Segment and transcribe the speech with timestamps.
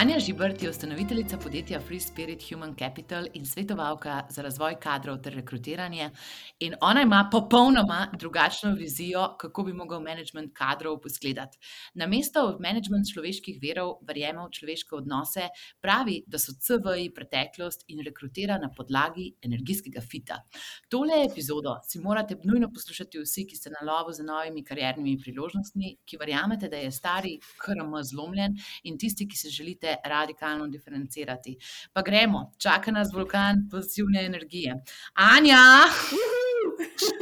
[0.00, 5.34] Anja Žibrt je ustanoviteljica podjetja Free Spirit Human Capital in svetovalka za razvoj kadrov ter
[5.34, 6.10] rekrutiranje.
[6.58, 11.46] In ona ima popolnoma drugačno vizijo, kako bi lahko management kadrov izgledal.
[11.94, 15.50] Na mesto v management človeških verov verjame v človeške odnose,
[15.80, 20.40] pravi, da so CV-ji preteklost in rekrutira na podlagi energijskega fita.
[20.88, 25.94] Tole epizodo si morate nujno poslušati vsi, ki ste na lovu za novimi kariernimi priložnostmi,
[26.06, 31.56] ki verjamete, da je stari KRM zlomljen in tisti, ki se želite radikalno diferencirati.
[31.92, 34.74] Pa gremo, čaka nas vulkan pozitivne energije.
[35.14, 35.64] Anja!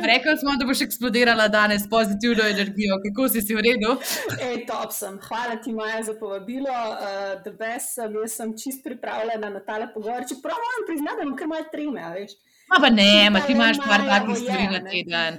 [0.07, 2.99] Rekli smo, da boš eksplodirala danes s pozitivno energijo.
[3.05, 3.93] Kako si si v redu?
[4.49, 5.19] Ej, top sem.
[5.29, 6.71] Hvala ti, Maja, za povabilo.
[6.71, 10.29] Uh, da bes sem, jaz sem čist pripravljena na tale pogovor.
[10.29, 12.37] Čeprav moram priznati, da imam kar malo treme, veš.
[12.71, 15.39] Ma pa ne, ma ti imaš par takih stvari na teden.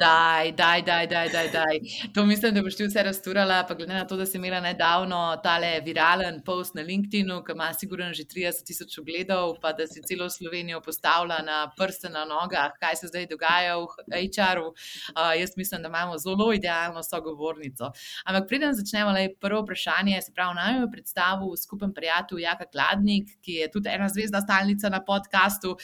[0.00, 1.78] Daj, daj, daj, daj, daj, daj.
[2.14, 5.20] To mislim, da boš ti vse rasturala, pa glede na to, da si imela nedavno
[5.42, 10.02] tale viralen post na LinkedInu, ki ima sigurno že 30 tisoč ogledov, pa da si
[10.04, 14.68] celo Slovenijo postavila na prste na nogah, kaj se zdaj dogaja v HR-u.
[14.68, 17.90] Uh, jaz mislim, da imamo zelo idealno sogovornico.
[18.24, 23.38] Ampak preden začnemo, le prvo vprašanje, se pravi, naj mi predstavil skupen prijatelj Jaka Kladnik,
[23.40, 25.76] ki je tudi ena zvezda stalnica na podkastu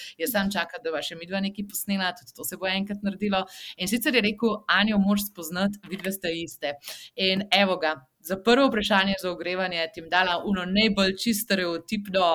[0.43, 3.45] tam čakati, da bo še midva nekaj posnela, tudi to se bo enkrat naredilo.
[3.77, 6.75] In sicer je rekel, Anja, moraš spoznati, vidve ste iste.
[7.17, 12.27] In evo ga, za prvo vprašanje za ogrevanje ti jim dala uno najbolj čisto stereotipno,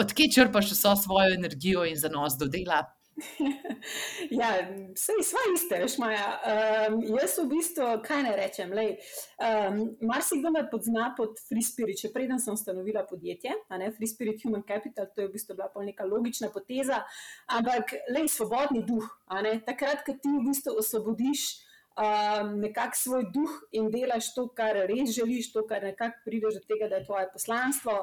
[0.00, 2.82] odkje črpaš vso svojo energijo in zanos do dela.
[4.40, 4.48] ja,
[4.94, 6.26] vse je iste, veš, Maja.
[6.36, 12.12] Um, jaz v bistvu, kaj ne rečem, um, marsikdo me pozna pod Free Spirit, še
[12.12, 15.84] preden sem ustanovila podjetje, ne, Free Spirit Human Capital, to je v bistvu bila pa
[15.86, 17.02] neka logična poteza,
[17.48, 19.08] ampak le svobodni duh,
[19.40, 21.48] ne, takrat, ko ti v bistvu osvobodiš
[21.96, 26.66] um, nekako svoj duh in delaš to, kar res želiš, to, kar nekako prideš do
[26.68, 27.96] tega, da je tvoje poslanstvo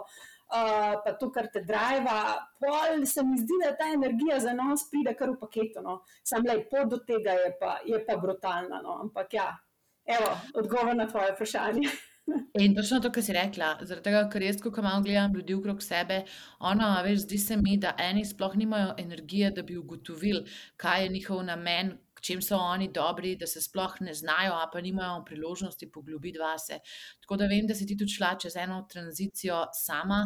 [1.04, 2.18] pa to, kar te driva,
[2.62, 5.82] pol se mi zdi, da ta energija za nas pride kar v paketu.
[5.82, 6.00] No.
[6.24, 8.82] Sam le pot do tega je pa, je pa brutalna.
[8.86, 9.00] No.
[9.08, 9.50] Ampak ja,
[10.06, 11.90] evo, odgovor na tvoje vprašanje.
[12.64, 15.82] In točno to, kar si rekla, zaradi tega, ker jaz, ko malo gledam ljudi okrog
[15.84, 16.22] sebe,
[16.60, 20.46] ona, veš, zdi se mi, da eni sploh nimajo energije, da bi ugotovili,
[20.80, 24.82] kaj je njihov namen, čem so oni dobri, da se sploh ne znajo, a pa
[24.82, 26.80] nimajo priložnosti poglobiti vase.
[27.22, 30.24] Tako da vem, da si ti tudi šla čez eno tranzicijo sama.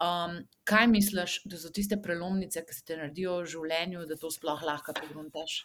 [0.00, 4.30] Um, kaj misliš, da so tiste prelomnice, ki se te naredijo v življenju, da to
[4.32, 5.64] sploh lahko pogruntaš?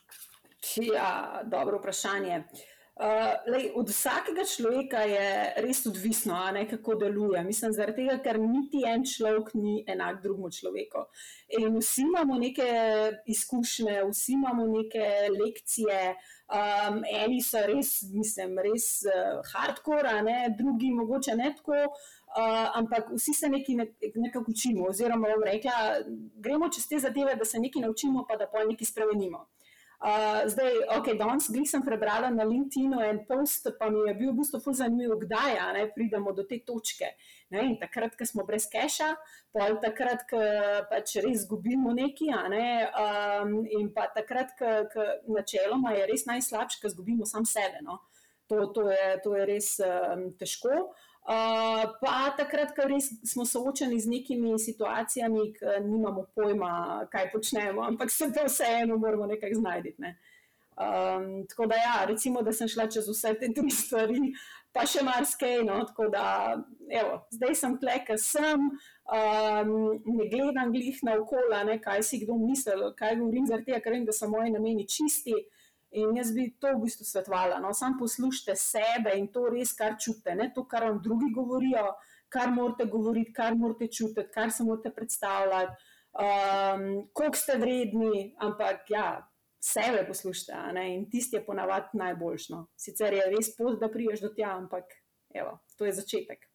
[0.82, 2.42] Ja, dobro vprašanje.
[2.42, 7.42] Uh, Uh, lej, od vsakega človeka je res odvisno, ne, kako deluje.
[7.44, 11.02] Mislim, zaradi tega, ker niti en človek ni enak drugemu človeku.
[11.60, 12.68] In vsi imamo neke
[13.28, 16.16] izkušnje, vsi imamo neke lekcije.
[16.46, 21.82] Um, eni so res, mislim, res uh, hardcore, ne, drugi mogoče ne tako.
[22.36, 23.76] Uh, ampak vsi se nekaj
[24.16, 26.00] nekaj učimo, oziroma rekla,
[26.40, 29.44] gremo čez te zadeve, da se nekaj naučimo, pa da pa nekaj spremenimo.
[30.06, 34.38] Uh, zdaj, ok, danes sem prebrala na LinkedIn-u en post, pa mi je bil v
[34.38, 37.10] bistvu zelo zanimiv, kdaj ne, pridemo do te točke.
[37.50, 39.08] Ne, takrat, ko smo brez keša,
[39.50, 40.44] pa takrat, ko
[40.92, 42.68] pač res izgubimo nekaj, ne,
[43.02, 45.08] um, in pa takrat, ko
[45.40, 47.82] načeloma je res najslabše, ko izgubimo sam sebe.
[47.82, 48.04] No.
[48.46, 50.84] To, to, je, to je res um, težko.
[51.26, 57.82] Uh, pa takrat, ko res smo soočeni z nekimi situacijami, ki nimamo pojma, kaj počnemo,
[57.82, 59.96] ampak se to vseeno moramo nekaj znajti.
[60.06, 60.12] Ne.
[60.78, 64.36] Um, tako da, ja, recimo, da sem šla čez vse te tri stvari,
[64.76, 65.64] pa še marsikaj.
[65.66, 66.28] No, tako da,
[66.94, 68.70] evo, zdaj sem tle, ker sem,
[69.10, 69.76] um,
[70.06, 74.06] ne gledam glih na okolje, kaj si kdo misli, kaj govorim, zaradi tega, ker vem,
[74.06, 75.40] da so moji nameni čisti.
[75.96, 77.60] In jaz bi to v bistvu svetovala.
[77.64, 77.74] No?
[77.74, 81.86] Sam poslušajte sebe in to res, kar čutite, ne to, kar vam drugi govorijo,
[82.30, 85.78] kar morate govoriti, kar morate čutiti, kar se morate predstavljati,
[86.20, 86.84] um,
[87.14, 89.08] koliko ste vredni, ampak ja,
[89.64, 90.84] sebe poslušajte.
[90.96, 92.66] In tisti je ponavadi najboljšno.
[92.76, 95.00] Sicer je res pot, da priješ do tja, ampak
[95.36, 96.50] evo, to je začetek.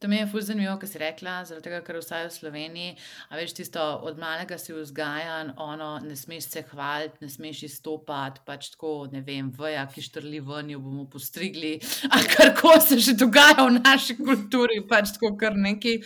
[0.00, 2.92] To mi je fulj zanimivo, kar si rekla, zaradi tega, ker vsaj v Sloveniji,
[3.28, 8.40] a veš, tisto od malega si vzgajan, ono, ne smeš se hvaliti, ne smeš izstopati,
[8.46, 11.74] pač tako, ne vem, veja, ki štrli ven, jo bomo postrigli,
[12.16, 15.98] ali kar koli se že dogaja v naši kulturi, pač tako kar neki.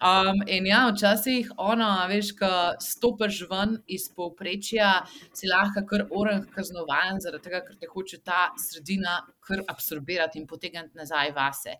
[0.00, 2.50] Um, in ja, včasih, ono, a veš, ko
[2.80, 4.94] stopiš ven iz povprečja,
[5.36, 10.46] si lahko kar oren kaznovan, zaradi tega, ker te hoče ta sredina kar absorbirati in
[10.46, 11.76] potegniti nazaj vase.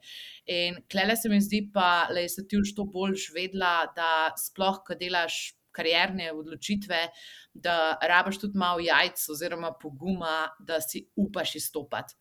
[0.50, 4.82] In klele se mi zdi, pa da si ti už to boljš vedela, da sploh,
[4.86, 7.06] ko delaš karierne odločitve,
[7.54, 12.18] da rabaš tudi malo jajc oziroma poguma, da si upaš izstopati.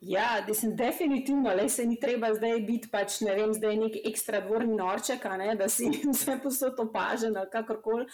[0.00, 4.40] Ja, mislim, definitivno, le se ni treba zdaj biti, pač, ne vem, zdaj nek ekstra
[4.40, 8.06] dvorni norček, ne, da si vse posod opažen ali kakorkoli.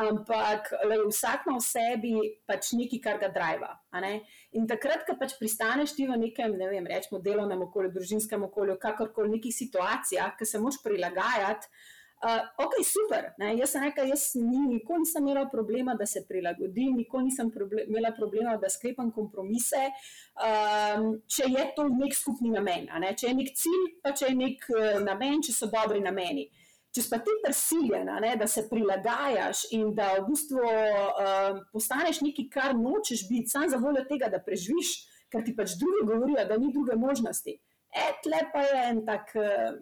[0.00, 2.14] Ampak le, vsak ima v sebi
[2.48, 3.74] pač nekaj, kar ga driva.
[4.56, 8.78] In takrat, ko pač pristaneš ti v nekem, ne vem, rečemo, delovnem okolju, družinskem okolju,
[8.80, 11.68] kakorkoli, nekih situacijah, ki se moš prilagajati.
[12.16, 13.26] Uh, ok, super.
[13.36, 13.50] Ne?
[13.58, 17.84] Jaz sem rekel, jaz ni, nikoli nisem imela problema, da se prilagodim, nikoli nisem proble
[17.84, 19.82] imela problema, da sklepam kompromise,
[20.40, 22.88] um, če je to nek skupni namen.
[23.04, 23.12] Ne?
[23.12, 26.48] Če je nek cilj, pa če je nek uh, namen, če so dobri nameni.
[26.96, 32.46] Če pa ti prisiljena, ne, da se prilagajaš in da v bistvu uh, postaneš nekaj,
[32.54, 34.94] kar nočeš biti, samo za voljo tega, da preživiš,
[35.32, 37.58] ker ti pač drugi govorijo, da ni druge možnosti.
[37.96, 39.76] Etle pa je en tak uh,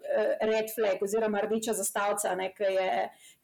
[0.51, 2.91] red flag, oziroma rdeča zastavca, ki je,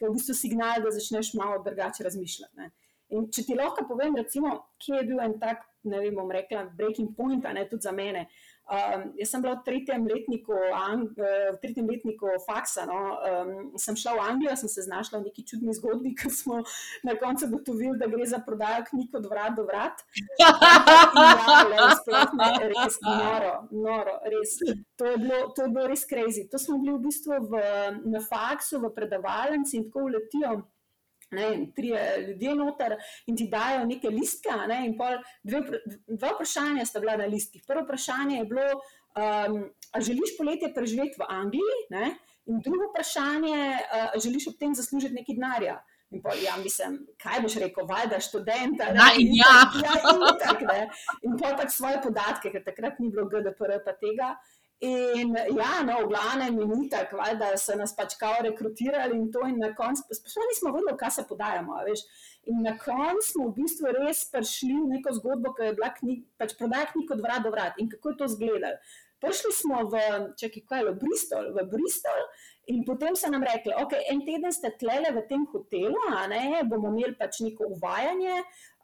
[0.03, 2.57] je v bistvu signal, da začneš malo drugače razmišljati.
[2.59, 2.73] Ne.
[3.15, 6.67] In če ti lahko povem, recimo, kje je bil en tak, ne vem, bom rekla,
[6.75, 8.27] breaking point, ne tudi za mene.
[8.27, 12.87] Uh, Um, jaz sem bila v tretjem letniku, Ang v tretjem letniku faksa.
[12.87, 16.63] No, um, sem šla v Anglijo, sem se znašla v neki čudni zgodbi, ker smo
[17.03, 20.05] na koncu ugotovili, da gre za prodajo knjig od vrat do vrat.
[20.39, 20.55] Ja,
[21.99, 24.55] sploh ne, res noro, noro, res.
[25.03, 26.47] To je, bilo, to je bilo res crazy.
[26.51, 27.63] To smo bili v bistvu v,
[28.07, 30.61] na faksu, v predavalnici in tako uletijo
[31.31, 31.93] ne vem, tri
[32.29, 32.97] ljudje noter
[33.27, 34.55] in ti dajo neke listke.
[34.69, 34.81] Ne,
[35.43, 35.61] dve,
[36.09, 37.62] dva vprašanja sta bila na listkih.
[37.67, 39.62] Prvo vprašanje je bilo, um,
[39.93, 42.11] ali želiš poletje preživeti v Angliji, ne,
[42.47, 43.56] in drugo vprašanje,
[44.12, 45.81] ali želiš ob tem zaslužiti nekaj denarja.
[46.11, 48.88] In pa, ja, mislim, kaj boš rekel, valjda študenta.
[48.97, 49.53] Ja, in ja.
[49.85, 50.65] ja, in tak,
[51.23, 54.33] in pa pač svoje podatke, ker takrat ni bilo GDPR pa tega.
[54.81, 59.43] In ja, no, v glavnem je tako, da so nas pač kao rekrutirali in to,
[59.44, 61.77] in na koncu, sploh nismo vedeli, kaj se podajamo.
[61.85, 62.06] Veš.
[62.49, 66.25] In na koncu smo v bistvu res prišli v neko zgodbo, ki je bila knjig,
[66.41, 68.81] pač prodaja knjig od vrat do vrat in kako je to izgledalo.
[69.21, 70.00] Prišli smo v,
[70.41, 72.21] čekaj, kaj je bilo, Bristol, v Bristol.
[72.73, 76.62] In potem so nam rekli, ok, en teden ste tlele v tem hotelu, a ne,
[76.65, 78.38] bomo imeli pač neko uvajanje,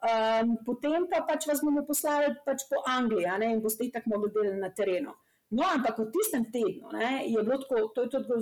[0.05, 4.13] um, potem pa pač vas bomo poslali pač po Angliji, a ne, in boste tako
[4.13, 5.17] mogli delati na terenu.
[5.51, 8.39] No, ampak v tistem tednu ne, je bilo tako, to je tako,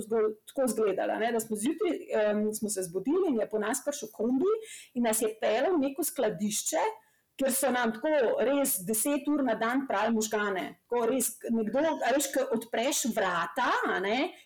[0.49, 4.53] tako izgledalo, da smo zjutraj um, smo se zbudili in je po nas prišel kombi
[4.97, 6.81] in nas je pelil v neko skladišče,
[7.39, 10.63] ker so nam tako res deset ur na dan pravi možgane.
[10.91, 11.81] Ko res nekdo,
[12.15, 13.67] veš, ko odpreš vrata,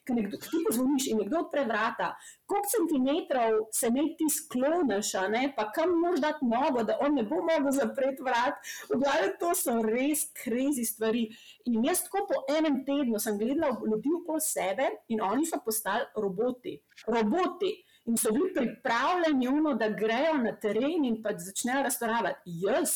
[0.08, 2.12] ko ti pozvoniš in nekdo odpre vrata,
[2.50, 5.12] koliko centimetrov se ne ti skloniš,
[5.58, 8.58] pa kam moraš dati nogo, da on ne bo mogel zapreti vrat.
[8.90, 11.28] Vglavljaj, to so res krizi stvari.
[11.70, 16.10] In jaz tako po enem tednu sem gledala ljudi okoli sebe in oni so postali
[16.18, 16.80] roboti.
[17.08, 17.76] Roboti
[18.10, 22.58] in so bili pripravljeni, uno, da grejo na teren in pač začnejo restaurirati.
[22.66, 22.96] Jaz,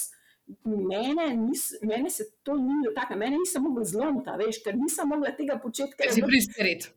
[0.66, 5.32] mene, nis, mene se to ni tako, mene nisem mogla zlomiti, veš, ker nisem mogla
[5.38, 5.96] tega početi.
[6.00, 6.90] Ker si priskrit.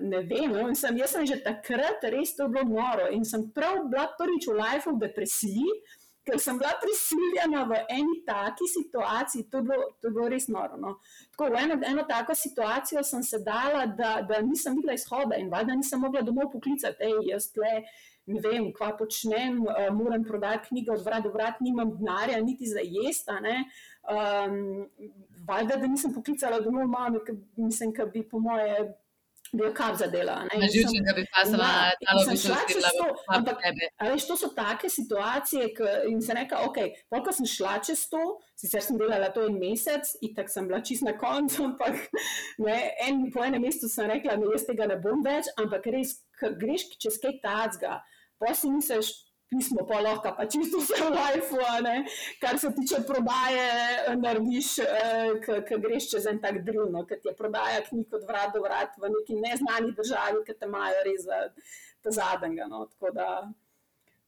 [0.00, 3.84] Ne vem, no, sem, jaz sem že takrat res to bilo noro in sem prav
[3.92, 5.76] bila prvič v life v depresiji
[6.24, 10.48] ker sem bila prisiljena v eni taki situaciji, to je bilo, to je bilo res
[10.48, 10.78] noro.
[10.80, 10.96] No.
[11.34, 15.52] Tako, v eno, eno tako situacijo sem se dala, da, da nisem videla izhoda in
[15.52, 17.80] valjda nisem mogla domov poklicati, ej, jaz tle.
[18.24, 22.64] Ne vem, kva počnem, uh, moram prodati knjige od vrat do vrat, nimam denarja, niti
[22.64, 23.34] za jesti.
[24.08, 24.86] Um,
[25.44, 27.20] valjda, da nisem poklicala domov, mami,
[27.56, 28.94] mislim, da bi po moje
[29.58, 30.36] bil kar zadela.
[30.50, 32.56] Na živčen, da bi pasala ja, ta lobiča.
[34.10, 35.70] Veš, to so take situacije,
[36.10, 36.80] in se reka, ok,
[37.10, 38.22] polko sem šla čez to,
[38.60, 42.00] sicer sem delala to en mesec, in tako sem bila čist na koncu, ampak
[42.66, 46.18] ne, en, po enem mestu sem rekla, da jaz tega ne bom več, ampak res,
[46.60, 48.00] greš čez kaj tacga,
[48.42, 49.14] pa si misliš,
[49.50, 51.60] pismo, pa lahko pa čisto vse v lifeu,
[52.40, 53.68] kar se tiče prodaje,
[54.16, 55.34] narediš, eh,
[55.68, 58.96] ki greš čez en tak drivno, ki ti je prodaja knjig od vrat do vrat
[58.98, 62.66] v neki neznani državi, ki te imajo res za zadnjega.
[62.68, 62.88] No,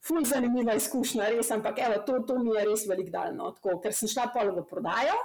[0.07, 3.51] ful zanimiva izkušnja, res, ampak evo, to, to mi je res velik daljno.
[3.57, 5.17] Tako, ker sem šla pol v prodajo,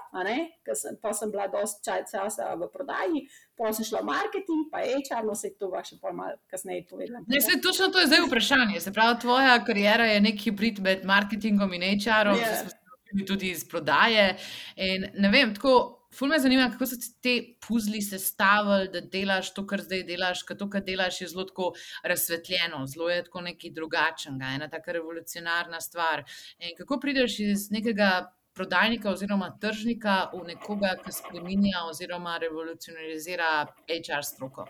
[0.73, 3.23] sem, pa sem bila dosti čaj časa v prodaji,
[3.57, 7.23] pa sem šla v marketing, pa je čarno se to vaše pol malo kasneje povedala.
[7.27, 8.81] Ne, se, točno to je zdaj vprašanje.
[8.81, 12.69] Se pravi, tvoja karijera je nek hibrid med marketingom in HR-om, yeah.
[12.69, 13.25] Ja.
[13.27, 14.35] tudi iz prodaje.
[14.75, 16.00] In, ne vem, tako.
[16.15, 17.33] Ful me zanima, kako so te
[17.67, 21.69] puzli sestavili, da delaš to, kar zdaj delaš, ker to, kar delaš, je zelo tako
[22.03, 26.25] razsvetljeno, zelo je tako nekaj drugačnega, ena taka revolucionarna stvar.
[26.59, 28.11] In kako prideš iz nekega
[28.53, 33.51] prodajnika oziroma tržnika v nekoga, ki spremenja oziroma revolucionarizira
[33.87, 34.67] HR stroko?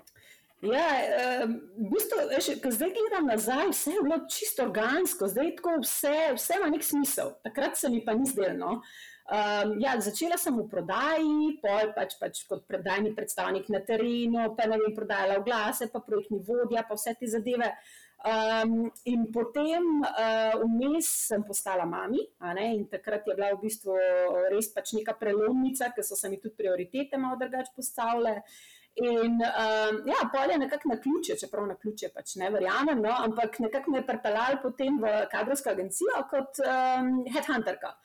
[0.61, 0.89] Ja,
[1.41, 2.27] v bistvu,
[2.61, 6.85] ko zdaj gledam nazaj, vse je bilo čisto organsko, zdaj tako vse, vse ima nek
[6.85, 7.33] smisel.
[7.41, 8.59] Takrat se mi pa ni zdelo.
[8.59, 8.75] No?
[9.29, 14.65] Um, ja, začela sem v prodaji, pol pač, pač kot predajni predstavnik na terenu, pa
[14.67, 17.69] ne vem, prodajala oglase, pa projektni vodja, pa vse te zadeve.
[18.21, 22.21] Um, in potem uh, vmes sem postala mami,
[22.65, 23.95] in takrat je bila v bistvu
[24.51, 28.41] res pač neka prelomnica, ker so se mi tudi prioritete malo drugače postavile.
[28.99, 33.13] In um, ja, pol je nekako na ključe, čeprav na ključe pač ne verjamem, no,
[33.23, 37.95] ampak nekako me je pripeljal potem v kadrovsko agencijo kot um, headhunterka.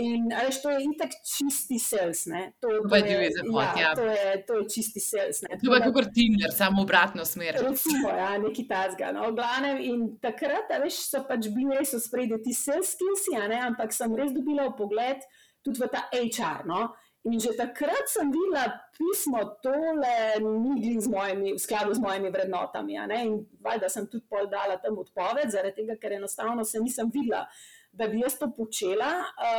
[0.00, 2.24] In veš, to je itak čisti sales.
[2.60, 3.90] To, to, je, zapot, ja, ja.
[3.94, 5.42] to, je, to je čisti sales.
[5.44, 7.58] To je kot Tinder, samo obratno smer.
[7.60, 9.12] Recimo, ja, neki tazga.
[9.12, 14.16] No, glavnem, in takrat veš, so pač bili res spredje ti sales skills, ampak sem
[14.16, 15.20] res dobila pogled
[15.60, 16.64] tudi v ta HR.
[16.64, 16.88] No?
[17.22, 22.96] In že takrat sem videla pismo, tole ni v skladu z mojimi vrednotami.
[22.96, 27.44] In valjda sem tudi pol dala tam odpoved, zaradi tega, ker enostavno se nisem videla
[27.92, 29.10] da bi jaz to počela,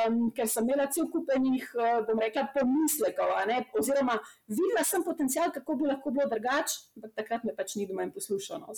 [0.07, 3.29] um, ker sem imela cel kupenih, uh, bom rekla, pomislekov.
[3.77, 4.15] Oziroma,
[4.49, 8.13] videla sem potencial, kako bi lahko bilo drugače, ampak takrat me pač ni doma in
[8.15, 8.65] poslušala.
[8.65, 8.73] No.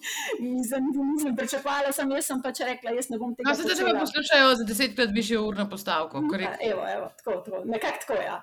[0.44, 3.48] Nisem, nisem pričakovala, sem jaz sem pač rekla, jaz ne bom tega.
[3.48, 6.22] No, se zdaj me poslušajo za desetkrat višjo urno postavko.
[6.38, 8.36] Ja, evo, evo, tako, tako, nekako tako, ja.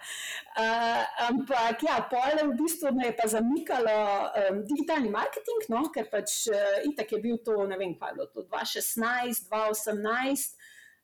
[0.55, 3.95] Uh, ampak, ja, pole v bistvu me je pa zamikalo
[4.41, 8.19] um, digitalni marketing, no, ker pač uh, itak je bil to, ne vem, kaj je
[8.19, 10.54] bilo to, 2016, 2018.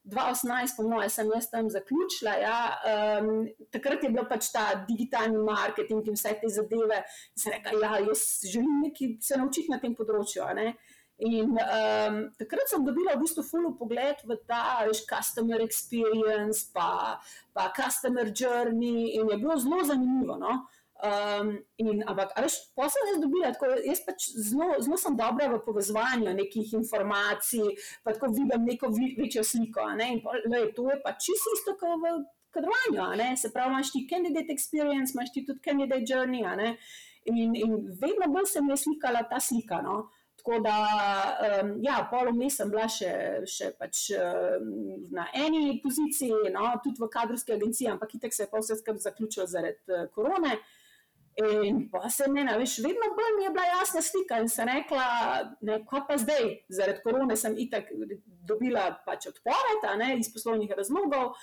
[0.04, 2.34] 2018, po mojem, sem jaz tam zaključila.
[2.42, 2.58] Ja.
[3.22, 7.04] Um, takrat je bil pač ta digitalni marketing in vse te zadeve.
[7.38, 10.48] Sem rekla, ja, jaz želim nekaj se naučiti na tem področju.
[11.22, 17.22] In um, takrat sem dobila v bistvu full pogled v ta veš, customer experience, pa,
[17.54, 20.40] pa customer journey, in je bilo zelo zanimivo.
[20.42, 20.64] No?
[21.02, 25.58] Um, in, ampak, veš, posebej jaz dobila, tako, jaz pač zelo, zelo sem dobra v
[25.66, 27.72] povezovanju nekih informacij,
[28.06, 29.88] pa tako vidim neko večjo sliko.
[29.98, 30.12] Ne?
[30.14, 32.12] In le, to je pač čisto isto kot v
[32.54, 33.08] kadrovanju.
[33.34, 36.46] Se pravi, imaš ti candidate experience, imaš ti tudi candidate journey.
[37.26, 39.82] In, in vedno bolj se mi je slikala ta slika.
[39.82, 40.12] No?
[40.38, 40.76] Tako da,
[41.64, 43.12] um, ja, polom sem bila še,
[43.46, 44.70] še pač, um,
[45.14, 49.04] na eni poziciji, no, tudi v kadrovski agenciji, ampak itek se je pa vse skupaj
[49.06, 50.56] zaključilo zaradi uh, korone.
[51.50, 55.06] In pa se je, veš, vedno bolj mi je bila jasna slika in sem rekla,
[55.62, 57.90] ne, ko pa zdaj, zaradi korone sem itak
[58.48, 61.34] dobila pač odpoved, ne, iz poslovnih razlogov.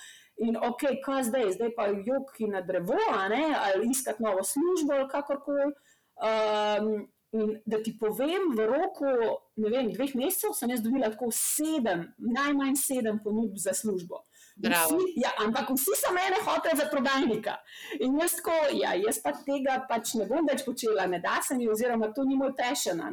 [0.45, 3.00] In ok, kaj zdaj, zdaj pa joki na drevo,
[3.33, 5.73] ne, ali iskati novo službo, ali kakorkoli.
[6.19, 9.09] Um, in da ti povem, v roku
[9.57, 14.23] vem, dveh mesecev sem jaz dobila tako sedem, najmanj sedem ponudb za službo.
[14.58, 17.54] Vsi, ja, ampak vsi so mene hoteli za prodajnika.
[18.00, 21.54] In jaz, tako, ja, jaz pa tega pač ne bom več počela, ne da se
[21.54, 23.12] mi, oziroma to ni moj tešena.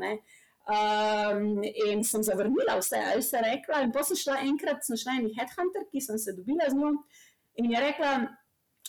[0.66, 3.84] Um, in sem zavrnila vse, ali se rekla.
[3.86, 6.96] In potem sem šla enkrat, sem šla en headhunter, ki sem se dobila z njo
[7.62, 8.16] in je rekla.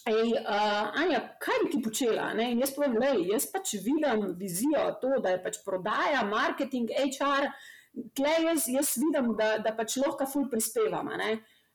[0.06, 2.30] Ej, uh, Anja, kaj bi ti počela?
[2.38, 2.52] Ne?
[2.54, 7.48] In jaz povem, da jaz pač vidim vizijo, to, da je pač prodaja, marketing, HR,
[8.14, 11.10] tleh jaz, jaz vidim, da, da pač lahko ful prispevam.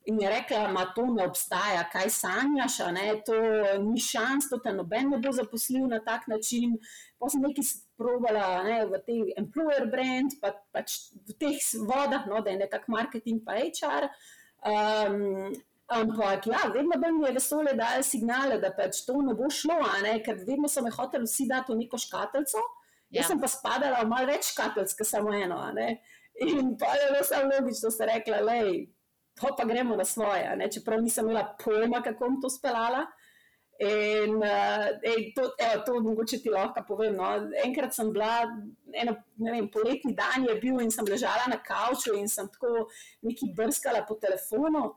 [0.10, 2.78] In je rekla, da to ne obstaja, kaj sanjaš,
[3.26, 3.36] to
[3.86, 6.78] ni šans, to te noben ne bo zaposlil na tak način.
[7.22, 12.42] Pa sem nekaj sprobala ne, v tej employer brand, pa, pač v teh vodah, no,
[12.42, 14.10] da je nekako marketing, pa HR.
[14.66, 15.54] Um,
[15.92, 19.78] ampak ja, vedno bi mi je vesolje dajalo signale, da pač to ne bo šlo,
[20.02, 22.64] ne, ker vedno so me hoteli vsi dati v neko škatlico.
[23.12, 23.22] Ja.
[23.22, 25.62] Jaz sem pa spadala v malo več škatlic, kot samo eno.
[26.42, 28.82] In pa je bilo samo logično, da se rekla, lej
[29.42, 30.56] pa, pa gremo na svoje.
[30.58, 30.70] Ne?
[30.72, 33.06] Čeprav nisem imela pojma, kako bom to speljala.
[33.82, 37.16] In uh, ej, to, evo, to mogoče ti lahko povem.
[37.18, 37.32] No.
[37.66, 38.44] Enkrat sem bila,
[38.94, 42.86] eno, ne vem, poletni dan je bil in sem ležala na kavču in sem tako
[43.26, 44.92] neki brskala po telefonu.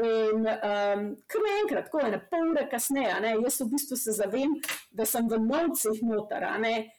[0.00, 4.54] In um, kar naenkrat, tako ena pol ure kasneje, ne, jaz v bistvu se zavem,
[4.88, 6.46] da sem v novcih noter,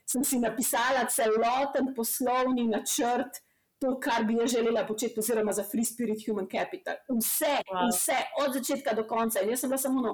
[0.06, 3.42] sem si napisala celoten poslovni načrt,
[3.84, 6.96] to, kar bi jaz želela početi, oziroma za Free Spirit Human Capital.
[7.20, 7.90] Vse, wow.
[7.92, 9.42] vse, od začetka do konca.
[9.42, 10.14] In jaz sem bila samo, no,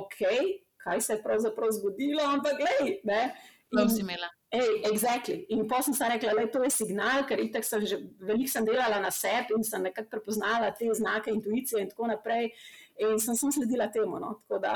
[0.00, 0.20] ok,
[0.84, 2.98] kaj se je pravzaprav zgodilo, ampak gledaj.
[3.74, 4.28] Prav si imela.
[4.54, 5.46] Ej, exactly.
[5.48, 9.00] In potem sem rekla, da je to signal, ker itak sem že veliko sem delala
[9.02, 12.52] na sebi in sem nekako prepoznala te znake intuicije in tako naprej.
[13.02, 14.20] In sem, sem sledila temu.
[14.22, 14.38] No.
[14.46, 14.74] Tako da,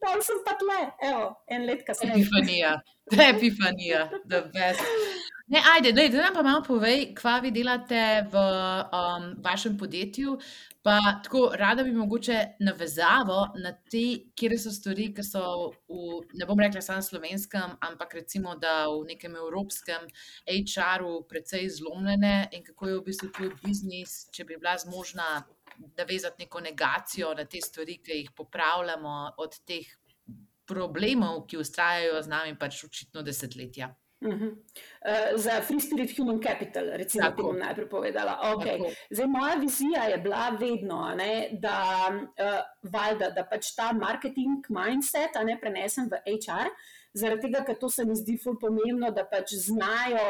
[0.00, 2.20] pa sem pa tle, evo, en let kasneje.
[2.20, 2.74] Epifanija,
[3.32, 4.84] epifanija, the best.
[5.46, 10.38] Ne, ajde, lej, da nam pa malo povej, kva vi delate v um, vašem podjetju.
[10.82, 14.04] Pa tako rada bi mogoče navezavo na te,
[14.36, 15.42] kjer so stvari, ki so
[15.88, 20.06] v, ne bom rekla samo slovenskem, ampak recimo, da v nekem evropskem
[20.48, 25.42] HR-u precej zlomljene in kako je v bistvu tvoj biznis, če bi bila zmožna
[25.98, 29.92] navezati neko negacijo na te stvari, ki jih popravljamo od teh
[30.64, 33.92] problemov, ki ustrajajo z nami pač očitno desetletja.
[34.24, 34.50] Uh -huh.
[34.50, 38.40] uh, za Free Spirit Human Capital, recimo, ki bom najprej povedala.
[38.56, 38.94] Okay.
[39.10, 45.36] Zdaj, moja vizija je bila vedno, ne, da, uh, valjda, da pač ta marketing mindset
[45.44, 46.72] ne, prenesem v HR,
[47.12, 50.26] zaradi tega, ker to se mi zdi ful pomembno, da pač znajo.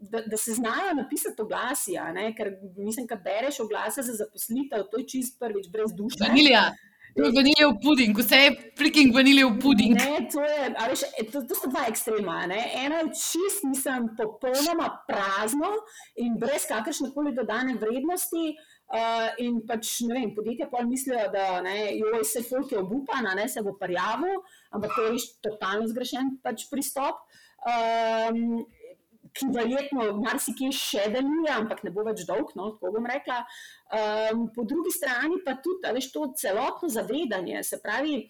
[0.00, 1.96] Da, da se znajo napisati oglasi,
[2.36, 6.20] ker mislim, da bereš oglase za zaposlitev, to je čist prvič, brez duše.
[6.20, 6.70] Vanilija.
[7.16, 9.96] Vaniljev puding, vse je freaking vaniljev puding.
[9.96, 12.46] Ne, to, je, veš, e, to, to so dva ekstrema.
[12.50, 12.60] Ne?
[12.84, 15.72] Eno je čist, mislim, popolnoma prazno
[16.16, 18.52] in brez kakršne koli dodane vrednosti.
[18.88, 23.44] Uh, in pač ne vem, podjetja pa mislijo, da je vse folk je obupana, ne
[23.52, 24.30] se bo parjavo,
[24.72, 27.20] ampak to je totalno zgrešen pač pristop.
[27.68, 28.64] Um,
[29.34, 33.42] ki verjetno marsikaj še deluje, ampak ne bo več dolg, no, tako bom rekla.
[33.98, 38.20] Um, po drugi strani pa tudi, veš, to celotno zavedanje, se pravi.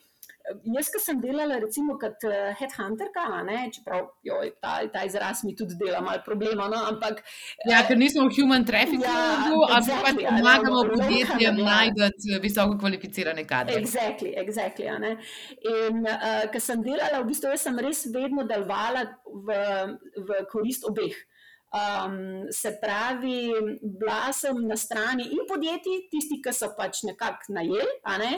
[0.48, 5.52] Jaz, ki sem delala recimo kot uh, headhunterka, ne, čeprav joj, ta, ta izraz mi
[5.56, 7.20] tudi dela malo problema, no, ampak...
[7.68, 11.68] Ja, ker nismo v human traffickingu, ja, ampak exactly, pač pomagamo podjetjem ja.
[11.68, 13.76] najti visoko kvalificirane kadre.
[13.76, 19.58] Exactly, exactly, in uh, ker sem delala, v bistvu sem res vedno delovala v,
[20.16, 21.16] v korist obeh.
[21.68, 27.98] Um, se pravi, bila sem na strani in podjetij, tisti, ki so pač nekako najeli,
[28.22, 28.30] ne?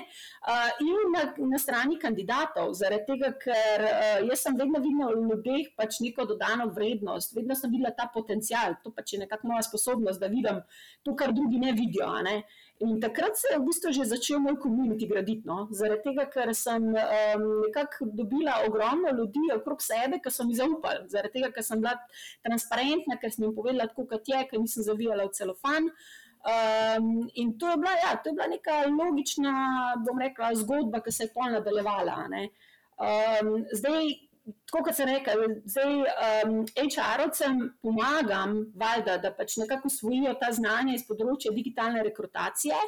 [0.51, 1.23] uh, in na,
[1.53, 6.27] na strani kandidatov, zaradi tega, ker uh, jaz sem vedno videla v ljudeh pač neko
[6.27, 10.59] dodano vrednost, vedno sem videla ta potencial, to pač je nekako moja sposobnost, da vidim
[11.07, 12.11] to, kar drugi ne vidijo.
[12.27, 12.41] Ne?
[12.81, 15.45] In takrat se je v bistvu že začel moj komunit graditi.
[15.45, 15.69] No?
[15.71, 21.05] Zaradi tega, ker sem um, nekako dobila ogromno ljudi okrog sebe, ki so mi zaupali.
[21.13, 21.93] Zaradi tega, ker sem bila
[22.47, 25.93] transparentna, ker sem jim povedala, tako kot je, ker nisem zavijala v celofan.
[26.41, 29.53] Um, in to je, bila, ja, to je bila neka logična,
[30.07, 32.17] bom rekla, zgodba, ki se je polno nadaljevala.
[32.33, 34.09] Um, zdaj,
[34.69, 35.97] tako kot sem rekel, zdaj
[36.45, 42.79] um, HR-ovcem pomagam, valjda, da pač nekako usvojijo ta znanja iz področja digitalne rekrutacije.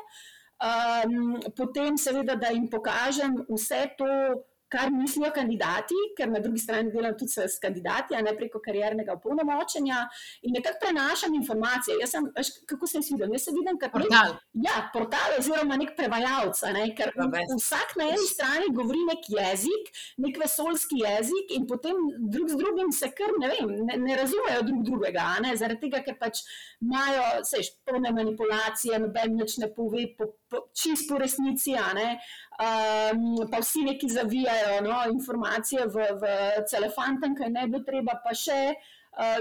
[0.63, 4.11] Um, potem, seveda, da jim pokažem vse to,
[4.73, 10.01] kar mislijo kandidati, ker na drugi strani delam tudi s kandidati, ne preko kariernega opolnomočenja
[10.47, 11.99] in nekako prenašam informacije.
[12.01, 13.35] Jaz sem, veš, kako se jaz vidim?
[13.37, 14.35] Jaz se vidim kot portal.
[14.35, 16.87] Nek, ja, portal oziroma nek prevajalec, ne?
[16.97, 19.93] ker vsak na eni strani govori nek jezik,
[20.25, 21.99] nek vesoljski jezik in potem
[22.33, 25.55] drug z drugim se kar ne vem, ne, ne razumejo drug drugega, ne?
[25.59, 26.45] zaradi tega, ker pač
[26.83, 32.09] imajo, seš, polne manipulacije, noben več ne pove po, po, čisto resnici, a ne.
[32.63, 36.33] Um, pa vsi neki zavijajo no, informacije v, v
[36.71, 38.92] telefonten, kaj ne bi treba, pa še uh,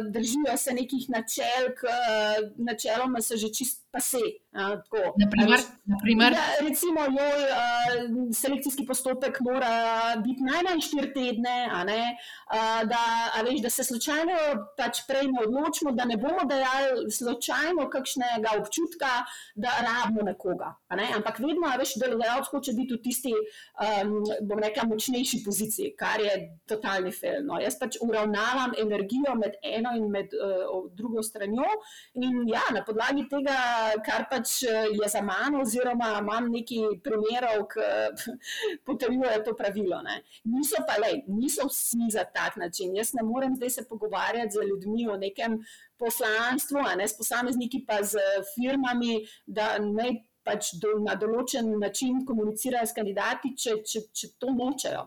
[0.10, 4.19] držijo se nekih načel, ki uh, načeloma so že čist pase.
[4.51, 6.34] Naprimer, naprimer.
[6.34, 13.03] Ja, recimo, joj, uh, selekcijski postopek mora biti najmanj štiri tedne, uh, da,
[13.47, 14.36] veš, da se slučajno
[14.77, 19.12] pač prej ne odločimo, da ne bomo dajali slučajno kakšnega občutka,
[19.55, 20.73] da rabimo nekoga.
[20.99, 21.07] Ne?
[21.15, 26.36] Ampak vedno, veš, delodajalec hoče biti v tisti, um, bom rekla, močnejši poziciji, kar je
[26.67, 27.47] totalni film.
[27.53, 27.60] No?
[27.63, 31.67] Jaz pač uravnavam energijo med eno in med uh, drugo stranjo
[32.13, 33.58] in ja, na podlagi tega,
[34.06, 38.34] kar pač eh, je za mano, oziroma imam nekaj primerov, ki
[38.88, 40.02] potrjujejo to pravilo.
[40.06, 40.21] Ne.
[40.52, 42.95] Niso pa le, niso vsi za tak način.
[42.97, 45.60] Jaz ne morem zdaj se pogovarjati z ljudmi o nekem
[46.02, 48.19] poslanstvu, ne s posamezniki, pa z
[48.56, 54.54] firmami, da naj pač do, na določen način komunicirajo s kandidati, če, če, če to
[54.56, 55.06] nočejo.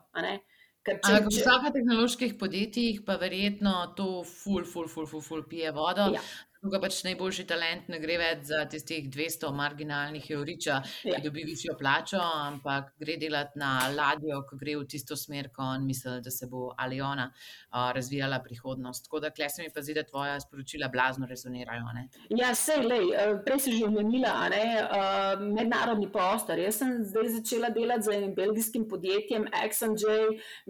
[0.84, 6.10] Če, v vsakih tehnoloških podjetjih pa verjetno to ful, ful, ful, ful, ful pije vodo.
[6.12, 6.24] Ja.
[6.64, 11.18] Druga pač najboljši talent ne gre več za tistih 200 marginalnih evriča, ki ja.
[11.20, 15.84] dobi višjo plačo, ampak gre delati na ladjo, ki gre v tisto smer, ko on
[15.84, 19.04] misli, da se bo ali ona uh, razvijala prihodnost.
[19.04, 21.92] Tako da, klej se mi pa zdi, da tvoja sporočila blazno rezonirajo.
[21.98, 22.06] Ne?
[22.32, 26.64] Ja, sej, lej, eh, prej si že omenila, uh, mednarodni prostor.
[26.64, 30.16] Jaz sem zdaj začela delati z enim belgijskim podjetjem, XNJ,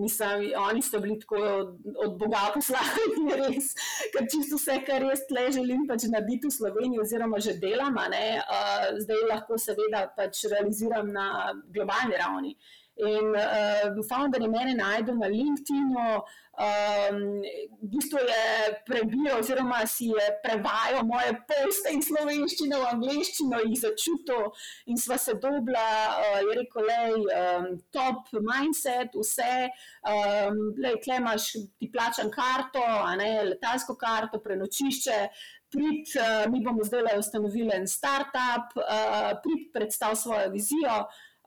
[0.02, 1.72] mislim, oni so bili tako od,
[2.08, 3.70] od Boga poslani, res,
[4.10, 8.86] ker čisto vse, kar jaz tle želim pač narediti v Sloveniji, oziroma že delam, uh,
[9.02, 12.56] zdaj lahko seveda pač realiziram na globalni ravni.
[12.94, 16.22] In uh, founderji mene najdejo na LinkedIn-u,
[16.54, 17.42] um,
[17.82, 23.80] v bistvu je prebiral, oziroma si je prevajal moje poste iz slovenščine v angliščino, jih
[23.80, 24.46] začutil
[24.86, 25.82] in sva se dobila,
[26.20, 27.00] uh, je rekel, le
[27.40, 29.66] um, top mindset, vse,
[30.06, 32.84] um, le imaš, ti plačam karto,
[33.18, 35.18] ne, letalsko karto, prenočišče.
[35.74, 41.02] Prid, uh, mi bomo zdaj ustanovili en startup, uh, prid predstav svojo vizijo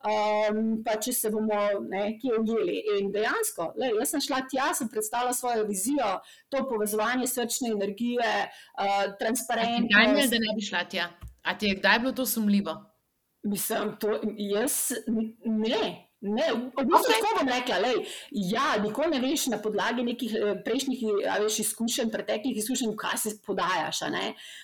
[0.05, 1.59] um, pa če se bomo
[1.89, 2.77] nekje ujeli.
[2.97, 6.17] In dejansko, le, jaz sem šla tja, sem predstavila svojo vizijo,
[6.53, 9.95] to povezovanje srčne energije, uh, transparentnost.
[9.95, 11.09] Kaj je, da ne bi šla tja?
[11.47, 12.75] A ti je kdaj bilo to sumljivo?
[13.47, 14.91] Mislim, to, jaz
[15.45, 16.06] ne.
[16.27, 17.35] Ne, v bistvu okay.
[17.39, 18.01] bom rekla, lej,
[18.51, 21.03] ja, nikoli ne veš na podlagi nekih eh, prejšnjih
[21.43, 24.03] veš, izkušenj, preteklih izkušenj, kaj se podajaš.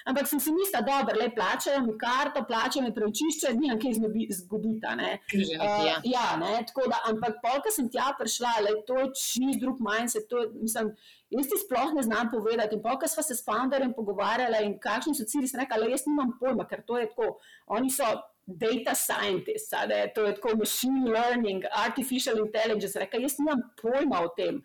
[0.09, 3.97] Ampak sem si mislila, da le plačajo mi karto, plačajo mi preučišče, ni nam kaj
[4.43, 4.83] zgoditi.
[4.83, 9.81] Uh, ja, ne, tako da, ampak polka sem tja prišla, le, to je čist drug
[9.83, 10.27] mindset.
[10.29, 10.93] To, mislim,
[11.33, 12.75] jaz ti sploh ne znam povedati.
[12.75, 16.07] In polka sva se s founderjem pogovarjala in kakšni so cilji, sem rekla, le, jaz
[16.09, 17.37] nimam pojma, ker to je tako.
[17.77, 18.07] Oni so
[18.45, 22.99] data scientists, da to je tako machine learning, artificial intelligence.
[22.99, 24.61] Reka, jaz nimam pojma o tem.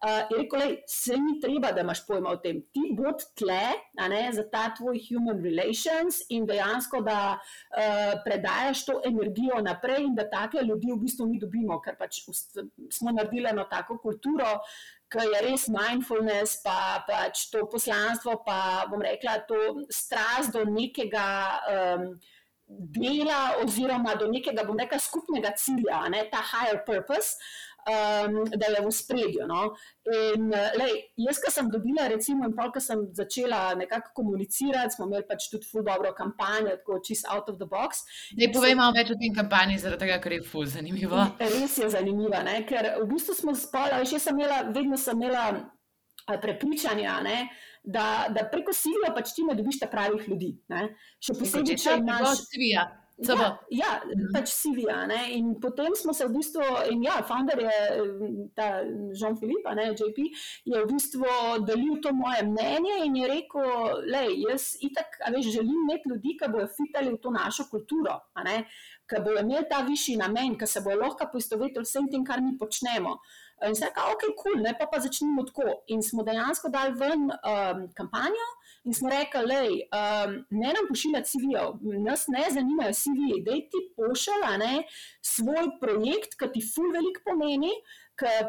[0.00, 2.62] Uh, rekel, se ni treba, da imaš pojma o tem.
[2.72, 3.66] Ti bod tle
[4.08, 10.16] ne, za ta tvoj human relations in dejansko, da uh, predajaš to energijo naprej in
[10.16, 12.22] da take ljudi v bistvu mi dobimo, ker pač
[12.96, 14.56] smo naredili eno tako kulturo,
[15.12, 21.28] ki je res mindfulness, pa pač to poslanstvo, pa bom rekla, to strast do nekega.
[21.76, 22.12] Um,
[22.78, 27.36] dela, oziroma do nekega, bom rekel, skupnega cilja, ne, ta higher purpose,
[27.88, 29.46] um, da je v spredju.
[29.48, 29.72] No.
[30.10, 30.94] In lej,
[31.26, 35.68] jaz, ki sem dobila, recimo, in polk sem začela nekako komunicirati, smo imeli pač tudi
[35.70, 38.04] full dobro kampanjo, tako čist out of the box.
[38.38, 41.26] Ne povem malo več o tem kampanji, zaradi tega, ker je full zanimivo.
[41.40, 45.50] Res je zanimiva, ne, ker v bistvu smo veš, jaz sem imela, vedno sem imela
[46.38, 47.18] prepričanja.
[47.24, 47.48] Ne,
[47.82, 50.54] da, da preko Sirije pač ti ne dobiš ta pravih ljudi.
[50.68, 50.90] Ne?
[51.18, 52.88] Še posebej, če imaš Sirija.
[53.20, 53.88] Ja, ja
[54.32, 55.02] pač Sivija.
[55.36, 57.74] In potem smo se v bistvu, in ja, founder je
[58.56, 58.80] ta
[59.12, 60.24] Jean-Philippe, ne, JP,
[60.64, 61.34] je v bistvu
[61.68, 63.68] delil to moje mnenje in je rekel,
[64.08, 68.16] le, jaz itak, a veš, želim imeti ljudi, ki bojo fitali v to našo kulturo,
[68.40, 72.56] ki bojo imeli ta višji namen, ki se bojo lahko poistovetili vsem tem, kar mi
[72.56, 73.18] počnemo.
[73.68, 75.68] In se reče, ok, kul, cool, ne pa, pa začnimo tako.
[75.92, 78.48] In smo dejansko dali ven um, kampanjo
[78.88, 83.82] in smo rekli, lej, um, ne nam pošiljati CV-jev, nas ne zanimajo CV-ji, da ti
[83.96, 84.70] pošilja
[85.32, 87.74] svoj projekt, ki ti ful velik pomeni.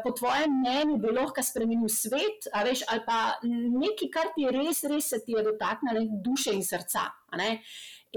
[0.04, 4.82] Po tvojem mnenju bi lahko spremenil svet, veš, ali pa nekaj, kar ti je res,
[4.92, 7.06] res se ti je dotaknilo duše in srca.
[7.40, 7.54] Ne?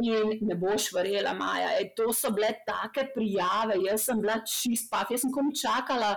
[0.04, 4.92] In ne boš verjela, Maja, ej, to so bile take prijave, jaz sem bila čist
[4.92, 6.12] pa, jaz sem komi čakala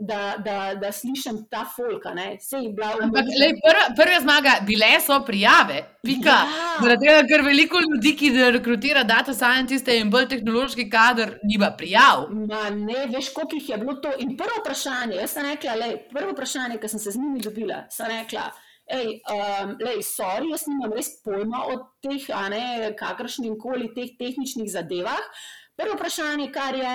[0.00, 2.06] da, da, da slišim ta folk.
[2.06, 6.36] Ampak lej, prva, prva zmaga, bile so prijave, pika.
[6.46, 6.68] Ja.
[6.82, 12.28] Zaradi tega, ker veliko ljudi, ki rekrutira data scientiste in bolj tehnološki kader, nima prijav.
[12.30, 14.14] Ma ne, veš, koliko jih je bilo to.
[14.22, 17.84] In prvo vprašanje, jaz sem rekla, lej, prvo vprašanje, ki sem se z njimi dobila,
[17.94, 18.48] sem rekla.
[18.88, 22.24] Ej, um, lej, sorry, jaz nimam res pojma o teh,
[22.96, 25.44] kakršnih koli teh tehničnih zadevah.
[25.76, 26.94] Prvo vprašanje, kar je,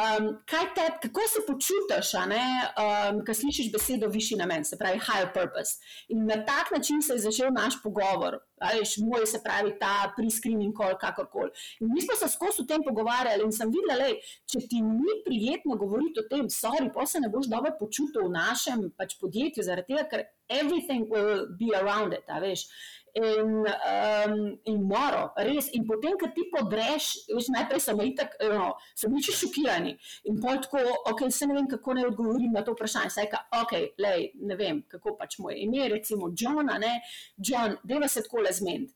[0.00, 5.76] Um, te, kako se počutiš, um, ko slišiš besedo višji namen, se pravi higher purpose?
[6.08, 8.38] In na tak način se je začel naš pogovor,
[8.72, 11.50] veš, moj se pravi ta pre-screening call, kakorkoli.
[11.80, 14.08] In mi smo se skozi tem pogovarjali in sem videla, da
[14.48, 18.32] če ti ni prijetno govoriti o tem, sorry, pa se ne boš dobro počutil v
[18.32, 22.64] našem pač, podjetju, zaradi tega, ker everything will be around it, veš
[23.14, 25.68] in, um, in moro, res.
[25.76, 29.94] In potem, ko ti podreš, veš, najprej sem itak, no, sem nič šokirani.
[30.30, 33.12] In pol tako, ok, se ne vem, kako naj odgovorim na to vprašanje.
[33.16, 36.98] Saj, ka, ok, lej, ne vem, kako pač moje ime, recimo John, ne,
[37.36, 38.94] John, deva se tako le zmeniti.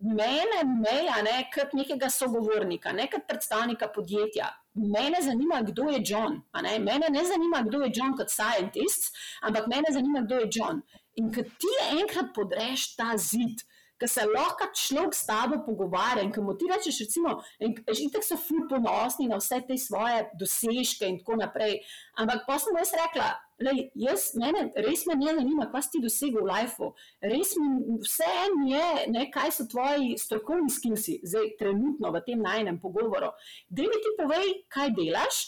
[0.00, 4.48] Mene meja ne kot nekega sogovornika, ne kot predstavnika podjetja.
[4.76, 6.38] Mene zanima, kdo je John.
[6.64, 6.78] Ne?
[6.80, 9.12] Mene ne zanima, kdo je John kot scientist,
[9.44, 10.80] ampak mene zanima, kdo je John.
[11.16, 13.64] In ko ti enkrat podreš ta zid,
[13.96, 17.72] ki se lahko človek s tabo pogovarja in ki mu ti rečeš, recimo, in
[18.12, 21.78] tako so ful ponosni na vse te svoje dosežke in tako naprej.
[22.20, 23.30] Ampak pa sem jaz rekla,
[23.64, 26.92] lej, jaz, mene, res me ne zanima, kaj si ti dosegel v lifeu.
[27.24, 28.30] Res mi vse
[28.68, 33.32] je, ne, kaj so tvoji strokovni skilsi, zdaj trenutno v tem najnem pogovoru.
[33.72, 35.40] Dej mi ti povej, kaj delaš,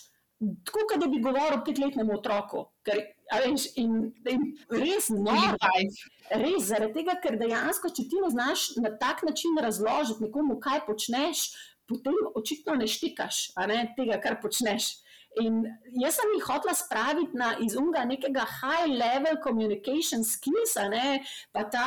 [0.65, 2.65] tako da bi govoril petletnemu otroku.
[2.87, 5.57] Ker Veš, in, in res noro.
[6.33, 10.87] Res, zaradi tega, ker dejansko, če ti ne znaš na tak način razložiti nekomu, kaj
[10.87, 11.51] počneš,
[11.89, 14.99] potem očitno ne štikaš ne, tega, kar počneš.
[15.39, 15.61] In
[16.01, 21.21] jaz sem jih hotela spraviti na izunga nekega high level communication skills, ne,
[21.53, 21.85] pa ta,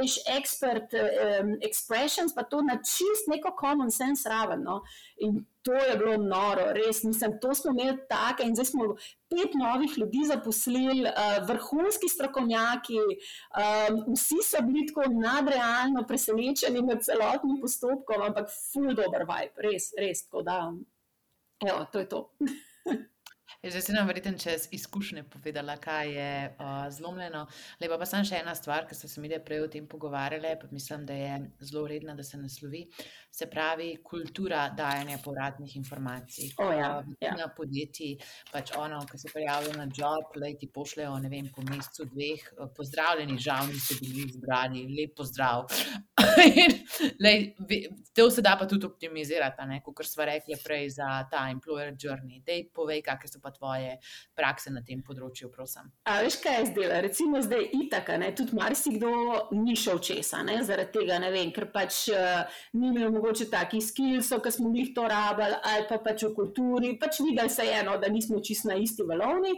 [0.00, 4.66] veš, expert um, expressions, pa to na čist neko common sense raven.
[4.66, 4.80] No.
[5.22, 8.86] In to je bilo noro, res, mislim, to smo imeli take in zdaj smo
[9.30, 17.04] pet novih ljudi zaposlili, uh, vrhunski strokovnjaki, um, vsi so bili tako nadrealno presenečeni med
[17.04, 20.58] celotnim postopkom, ampak full dober vibe, res, res, tako da,
[21.68, 22.24] evo, to je to.
[23.62, 27.46] Zdaj si nam verjetno čez izkušnje povedala, kaj je uh, zlomljeno.
[27.80, 30.68] Lepa pa sem še ena stvar, ki smo se mi prej o tem pogovarjali, pa
[30.70, 32.86] mislim, da je zelo redna, da se naslovi.
[33.30, 36.50] Se pravi, kultura dajanja povratnih informacij.
[36.58, 37.34] Oh, ja, uh, ja.
[37.38, 38.16] Na podjetji,
[38.52, 42.46] pač ono, ki se prijavijo na job, le ti pošljajo, ne vem, po mesecu dveh,
[42.76, 45.68] pozdravljeni, žal niste bili izbrani, lep pozdrav.
[47.24, 47.54] lej,
[48.14, 52.42] to se da pa tudi optimizirati, kot smo rekli prej za ta employer journey.
[52.46, 53.96] Dej povej, kakšne so pa tvoje
[54.36, 55.90] prakse na tem področju, prosim.
[56.08, 56.94] A veš, kaj je zdaj?
[57.06, 58.30] Recimo zdaj itaka, ne?
[58.36, 59.10] tudi marsikdo
[59.56, 60.60] ni šel česa, ne?
[60.66, 64.94] zaradi tega ne vem, ker pač uh, ni imel mogoče takih skillsov, ki smo jih
[64.96, 68.78] to rabili, ali pa pač v kulturi, pač videli se eno, da nismo čist na
[68.80, 69.56] isti valovni.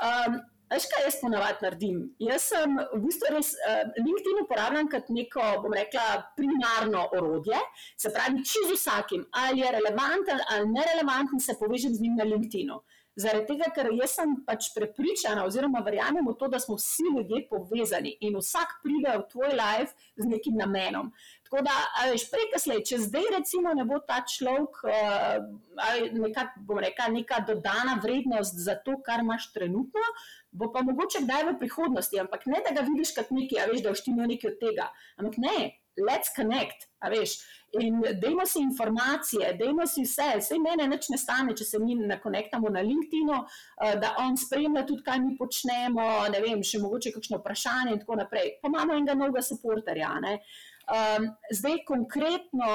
[0.00, 0.40] Um,
[0.70, 2.02] Veš, kaj jaz ponavadi naredim?
[2.22, 6.04] Jaz sem v bistvu res uh, LinkedIn uporabljam kot neko, bom rekla,
[6.38, 7.58] primarno orodje.
[7.98, 12.28] Se pravi, če z vsakim, ali je relevanten ali nerelevanten, se povežem z njim na
[12.30, 12.70] LinkedIn.
[12.70, 12.78] -u.
[13.18, 17.42] Zaradi tega, ker jaz sem pač prepričana, oziroma verjamem v to, da smo vsi ljudje
[17.50, 21.10] povezani in vsak pride v tvoj life z nekim namenom.
[21.48, 21.74] Tako da,
[22.12, 25.40] veš, prej, kasneje, če zdaj recimo ne bo ta človek, uh,
[26.14, 30.06] neka, bom rekla, neka dodana vrednost za to, kar imaš trenutno,
[30.54, 33.96] bo pa mogoče kdaj v prihodnosti, ampak ne da ga vidiš kot nekaj, veš, da
[33.96, 34.86] vštimo nekaj od tega.
[35.18, 35.56] Ampak ne,
[36.06, 37.38] let's connect, veš.
[37.80, 40.32] In dajmo si informacije, dajmo si vse.
[40.40, 44.82] Vse mene nič ne stane, če se mi nakonektamo na LinkedIn, eh, da on spremlja
[44.88, 48.56] tudi, kaj mi počnemo, ne vem, še mogoče kakšno vprašanje in tako naprej.
[48.62, 50.16] Pa imamo enega novega supporterja.
[50.18, 50.58] Uh,
[50.90, 52.66] Um, zdaj, konkretno,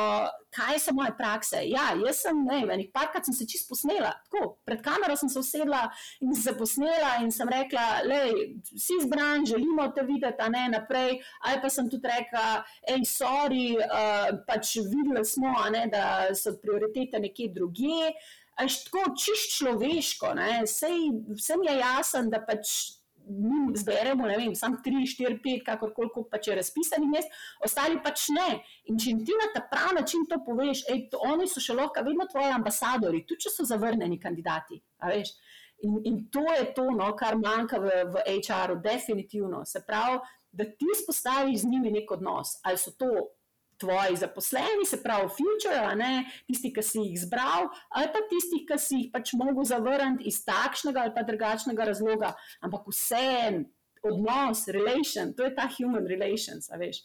[0.56, 1.60] kaj so moje prakse?
[1.68, 5.42] Ja, jaz sem, ne vem, parkrat sem se čisto posnela, tako, pred kamero sem se
[5.42, 5.82] usedla
[6.24, 11.20] in se posnela in sem rekla, lej, si izbran, želimo te videti, a ne naprej.
[11.44, 17.20] Ali pa sem tudi rekla, hej, sorry, uh, pač videli smo, ne, da so prioritete
[17.20, 18.14] nekje drugje.
[18.64, 20.32] Až tako čist človeško,
[21.36, 22.96] vsem je jasno, da pač
[23.28, 27.36] mi zberemo, ne vem, samo 3, 4, 5, kakorkoli, pač je razpisanih mest,
[27.66, 28.48] ostali pač ne.
[28.92, 32.06] In če ti na ta pravi način to poveš, ej, to, oni so še lahko
[32.06, 34.82] vedno tvoji ambasadori, tudi če so zavrnjeni kandidati.
[35.84, 39.66] In, in to je to, no, kar manjka v, v HR-u, definitivno.
[39.68, 40.22] Se pravi,
[40.56, 42.60] da ti spostaviš z njimi nek odnos.
[42.64, 43.10] Ali so to
[43.80, 48.80] tvoji zaposleni, se pravi, future, ne, tisti, ki si jih izbral, ali pa tisti, ki
[48.82, 52.34] si jih pač mogel zavrniti iz takšnega ali pa drugačnega razloga.
[52.66, 53.66] Ampak vse en
[54.06, 57.02] odnos, relation, to je ta human relations, veš.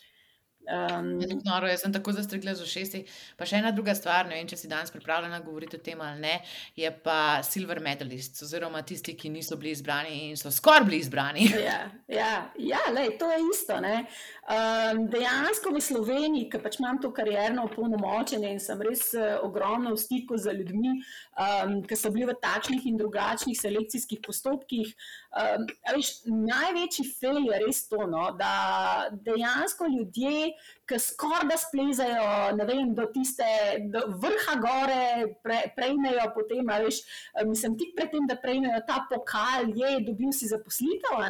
[0.70, 3.00] Um, noro, jaz sem tako zastrigla z ušesi.
[3.38, 6.20] Pa še ena druga stvar, ne vem, če si danes pripravljena govoriti o tem ali
[6.22, 6.34] ne,
[6.78, 11.48] je pa silver medalist, oziroma tisti, ki niso bili izbrani in so skoraj bili izbrani.
[11.60, 13.78] Ja, ja, ja lej, to je isto.
[13.80, 19.94] Um, dejansko v Sloveniji, ker pač imam to karjerno opolnomočenje in sem res uh, ogromno
[19.96, 20.94] v stiku z ljudmi,
[21.40, 24.94] um, ki so bili v takšnih in drugačnih selekcijskih postopkih.
[25.30, 30.56] Um, veš, največji fail je res to, no, da dejansko ljudje
[30.90, 33.46] ki skoraj da splezajo vem, do tiste
[33.92, 35.04] do vrha gore,
[35.44, 37.00] pre, prejmejo potem, veš,
[37.46, 41.22] mislim, tik pred tem, da prejmejo ta pokal, je, dobil si zaposlitev,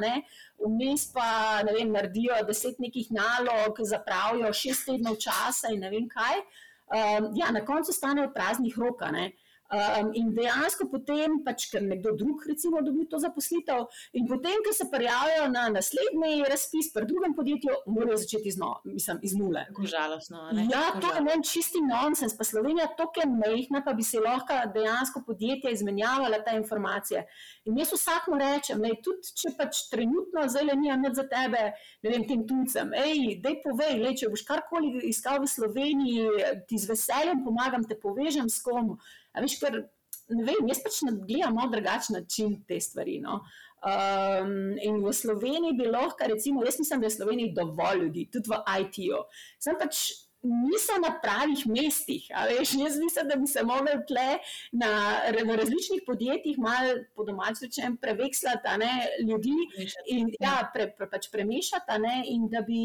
[0.65, 6.41] vmes pa vem, naredijo deset nekih nalog, zapravijo šest tednov časa in ne vem kaj.
[6.91, 9.05] Um, ja, na koncu stanejo praznih rok.
[9.70, 13.85] Um, in dejansko potem, pač, ker nekdo drug, recimo, dobi to zaposlitev,
[14.18, 19.20] in potem, ko se prijavijo na naslednji razpis pri drugem podjetju, morajo začeti zno, mislim,
[19.22, 19.62] iz nule.
[19.92, 20.48] Žalostno.
[20.72, 22.35] Ja, to je en čisti nonsens.
[22.38, 27.22] Pa Slovenija je tako mehna, pa bi se lahko dejansko podjetja izmenjavala te informacije.
[27.70, 31.62] In jaz vsakmu rečem, da tudi če pač trenutno zelo ni nič za tebe,
[32.02, 36.28] ne vem, tem tujcem, hej, dej povej, le, če boš karkoli iskal v Sloveniji,
[36.66, 38.96] ti z veseljem pomagam, te povežem s kom.
[39.38, 39.83] Veš, ker,
[40.31, 43.21] vem, jaz pač gledam na drugačen način te stvari.
[43.23, 43.40] No.
[43.81, 48.27] Um, in v Sloveniji bi lahko, recimo, jaz mislim, da je v Sloveniji dovolj ljudi,
[48.33, 49.23] tudi v IT-ju.
[49.61, 50.09] Sem pač.
[50.40, 52.23] Niso na pravih mestih.
[52.49, 54.38] Veš, jaz mislim, da bi se lahko tle
[54.73, 54.88] na,
[55.45, 58.95] na različnih podjetjih, malo po domačem rečem, prevekslati ne,
[59.29, 59.53] ljudi
[60.14, 62.81] in ja, pre, pre, pač premešati, ne, in da bi,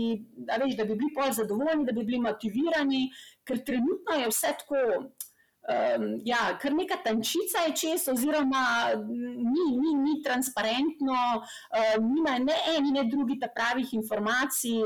[0.52, 3.06] veš, da bi bili bolj zadovoljni, da bi bili motivirani,
[3.48, 4.84] ker trenutno je vse tako
[5.70, 12.58] um, ja, kar neka tančica je čez, oziroma ni, ni, ni transparentno, um, nima ne
[12.76, 14.82] eni, ne drugi ta pravih informacij.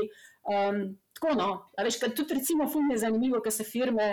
[0.50, 0.84] Um,
[1.16, 1.50] tako no,
[1.84, 4.08] veš, tudi recimo, fum je zanimivo, ker se firme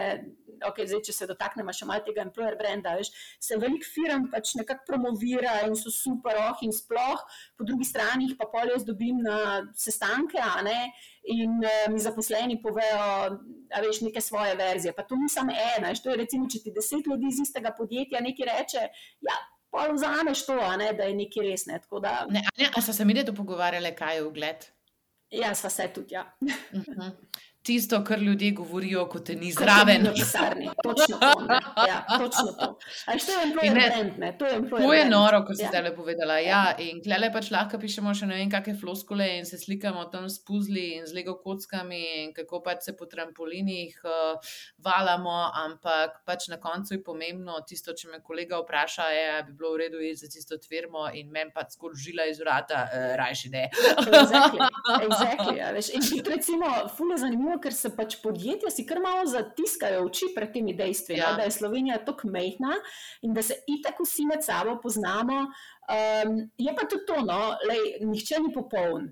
[0.66, 3.12] okay, zdaj, če se dotaknemo še malo tega employer brenda, veš,
[3.44, 7.24] se velik firm pač nekako promovira in so super, oh in sploh,
[7.58, 9.38] po drugi strani pa pol jaz dobim na
[9.78, 10.78] sestanke, ne,
[11.34, 13.38] in uh, mi zaposleni povejo,
[13.68, 14.94] da veš neke svoje verzije.
[14.96, 18.24] Pa to ni samo ena, to je recimo, če ti deset ljudi iz istega podjetja
[18.24, 18.90] nekaj reče.
[19.28, 19.38] Ja,
[19.70, 21.66] Pa vzameš to, ne, da je nekaj res.
[21.68, 22.12] Ne, da...
[22.32, 24.64] ne, a so se mi tudi pogovarjali, kaj je ugled?
[25.36, 26.16] Ja, sva se tudi.
[26.16, 26.24] Ja.
[26.40, 27.02] Uh mhm.
[27.02, 27.12] -huh
[27.68, 30.06] tisto, kar ljudje govorijo, kot te ni zraven.
[30.06, 31.32] Kot pisarni, točno to.
[31.88, 32.68] Ja, točno to.
[33.06, 34.88] to je employment, to je employment.
[34.88, 35.70] To je noro, kot si ja.
[35.74, 36.38] zdaj povedala.
[36.40, 40.30] Ja, in klele pač lahko pišemo še ne vem, kakšne floskole in se slikamo tam
[40.32, 44.54] s puzli in z lego kockami in kako pač se po trampolinih uh,
[44.88, 49.74] valamo, ampak pač na koncu je pomembno tisto, če me kolega vpraša, je, bi bilo
[49.76, 53.52] v redu iti za tisto tvirmo in meni pač skoro žila iz vrata, uh, rajši
[53.52, 53.68] ne.
[54.08, 59.26] exactly, exactly, ja, in tudi recimo, fulje zanimivo, ker se pač podjetja si kar malo
[59.30, 61.32] zatiskajo oči pred temi dejstvi, ja.
[61.32, 62.78] no, da je Slovenija tako mehna
[63.22, 65.48] in da se itak vsi med sabo poznamo.
[65.88, 69.06] Um, je pa tudi to, no, lej, nihče ni popoln.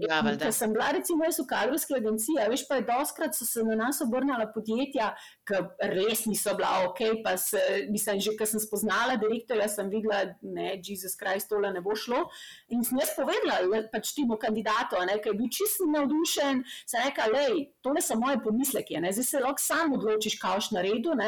[0.00, 3.64] Ja, ker sem bila, recimo, jaz v kadrovski agenciji, veš, pa je doskrat so se
[3.66, 5.10] na nas obrnila podjetja,
[5.44, 5.60] ki
[5.92, 7.02] res niso bila ok.
[7.24, 7.60] Pa se,
[7.92, 12.24] mislim, že kar sem spoznala direktorja, sem videla, je Jezus Krist tole ne bo šlo.
[12.72, 17.66] In sem jaz povedala pač temu kandidatu, ki je bil čisto navdušen, sem rekla, lej,
[17.84, 21.20] tole so moje pomisleke, zdaj se lahko sam odločiš, kaj boš naredil.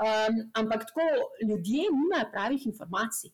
[0.00, 1.00] Um, ampak tako
[1.48, 3.30] ljudje nimajo pravih informacij.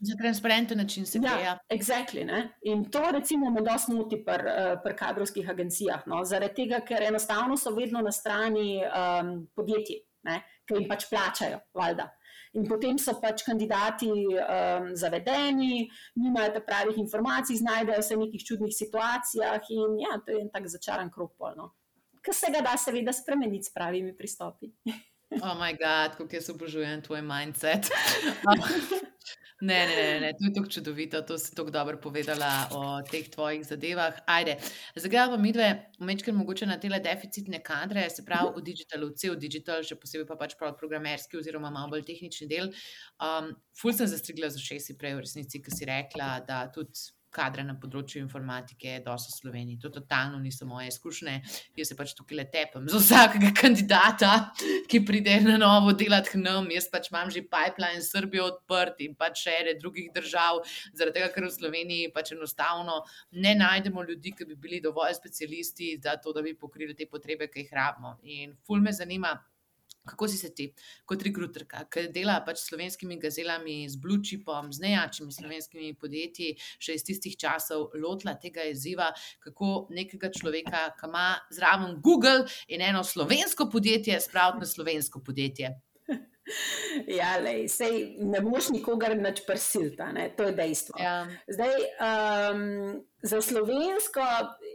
[0.00, 1.44] Za transparenten način se greje.
[1.44, 6.02] Ja, exactly, in to recimo me dosti moti pri uh, pr kadrovskih agencijah.
[6.06, 6.24] No?
[6.24, 10.42] Zaradi tega, ker enostavno so vedno na strani um, podjetij, ne?
[10.68, 11.62] ki jim pač plačajo.
[11.74, 12.10] Valjda.
[12.54, 15.88] In potem so pač kandidati um, zavedeni,
[16.20, 20.68] nimajo pravih informacij, znajdejo se v nekih čudnih situacijah, in ja, to je en tak
[20.68, 21.72] začaran krok polno.
[22.20, 24.72] Kar se ga da, seveda, spremeniti s pravimi pristopi.
[25.30, 27.90] Oh, moj bog, kako jaz obožujem tvoj mindset.
[29.60, 33.30] Ne, ne, ne, ne, to je tako čudovito, to si tako dobro povedala o teh
[33.30, 34.18] tvojih zadevah.
[34.26, 34.56] Ajde,
[34.96, 39.38] zdaj pa mi dve, mečkaj mogoče na tele deficitne kadre, se pravi v digitalu, cel
[39.40, 42.72] digital, še posebej pa pač prav programerski oziroma malo bolj tehnični del.
[43.22, 47.64] Um, ful sem zastrigla z ušesi prej v resnici, ki si rekla, da tudi kadre
[47.66, 49.80] na področju informatike, dosto Sloveniji.
[49.82, 51.36] To totalno niso moje izkušnje.
[51.78, 54.32] Jaz se pač tukaj le tepem za vsakega kandidata,
[54.90, 56.70] ki pride na novo delati k nam.
[56.74, 61.32] Jaz pač imam že pipeline Srbije odprt in pač še ene drugih držav, zaradi tega,
[61.34, 66.34] ker v Sloveniji pač enostavno ne najdemo ljudi, ki bi bili dovolj specialisti za to,
[66.36, 68.16] da bi pokrili te potrebe, ki jih rabimo.
[68.22, 69.34] In ful me zanima.
[70.04, 70.68] Kako si se ti,
[71.08, 76.50] kot rekruterka, ki dela pač s slovenskimi gazelami, z Blue Chipom, z nejačimi slovenskimi podjetji,
[76.82, 79.08] še iz tistih časov, lotila tega izziva,
[79.44, 85.72] kako nekega človeka, ki ima zraven Google in eno slovensko podjetje, spraviti na slovensko podjetje?
[87.18, 90.98] Ja, lej, sej, ne moš nikogar več prisiliti, to je dejstvo.
[91.00, 91.14] Ja.
[91.48, 92.64] Zdaj, um,
[93.24, 94.26] za slovensko,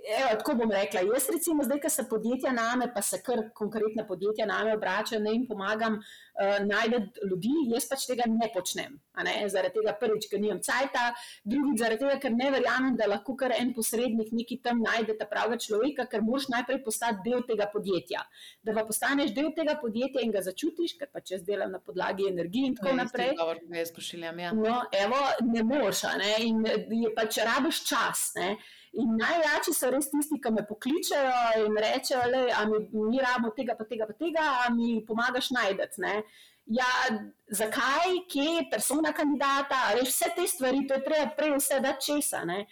[0.07, 4.05] evo, tako bom rekla, jaz recimo zdaj, ko se podjetja name, pa se kar konkretna
[4.07, 8.97] podjetja name obračajo, ne jim pomagam uh, najti ljudi, jaz pač tega ne počnem.
[9.23, 9.33] Ne?
[9.51, 11.09] Zaradi tega prvič, ker nimam cajta,
[11.43, 15.27] drugič zaradi tega, ker ne verjamem, da lahko kar en posrednik neki tam najde ta
[15.29, 18.23] pravega človeka, ker moraš najprej postati del tega podjetja.
[18.63, 22.29] Da pa postaneš del tega podjetja in ga začutiš, ker pač jaz delam na podlagi
[22.31, 23.33] energije in tako naprej.
[24.47, 24.55] Ja.
[24.55, 26.35] No, evo, ne moreš, ne?
[26.47, 26.63] in
[27.03, 28.29] je pač rabiš čas.
[28.39, 28.53] Ne?
[28.97, 32.79] In najjači so res tisti, ki me pokličejo in rečejo, da mi,
[33.11, 36.13] mi rabimo tega, pa tega, pa tega, a mi pomagaš najdete.
[36.73, 36.87] Ja,
[37.53, 42.43] zakaj, kje, persona kandidata, res vse te stvari, to je treba prej vse da česa.
[42.49, 42.65] Ne?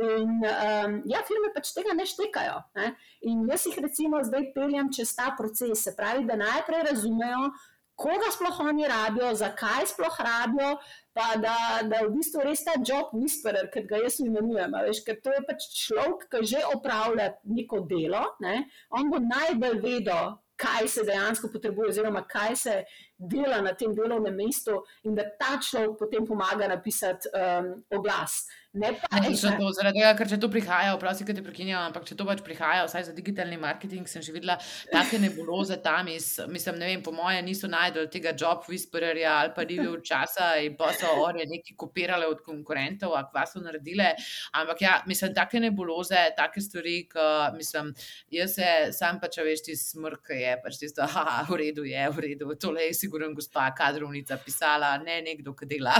[0.00, 2.62] In um, ja, firme pač tega ne štekajo.
[2.78, 2.94] Ne?
[3.28, 7.50] In jaz jih recimo zdaj peljem čez ta proces, se pravi, da najprej razumejo,
[7.96, 10.76] koga sploh oni rabijo, zakaj sploh rabijo,
[11.12, 11.56] pa da,
[11.88, 14.76] da v bistvu res ta job whisperer, ki ga jaz imenujem.
[14.86, 18.64] Veš, ker to je pač človek, ki že opravlja neko delo, ne?
[18.90, 20.38] on bo najbolj vedel.
[20.62, 22.74] Kaj se dejansko potrebuje, oziroma kaj se
[23.18, 28.44] dela na tem delovnem mestu, in da ta človek potem pomaga napisati um, oglas.
[28.74, 31.42] Ne pa, Ne, točno ta- to, zaradi tega, ker če to prihaja, vprašaj, kaj te
[31.44, 34.54] prekinjam, ampak če to pač prihaja, vsaj za digitalni marketing, sem že videla
[34.88, 39.52] take nebuloze tam iz, mislim, ne vem, po moje niso najdel tega job whispererja ali
[39.52, 44.14] pa review časa in pa so one neki kopirale od konkurentov, a kva so naredile,
[44.56, 47.92] ampak ja, mislim, take nebuloze, take stvari, ki, mislim,
[48.32, 52.24] jaz se sam pač, veš, ti smrk je pač tisto, haha, v redu je, v
[52.24, 55.98] redu, tole je sigurno gospa kadrovnica pisala, ne nekdo, ki dela.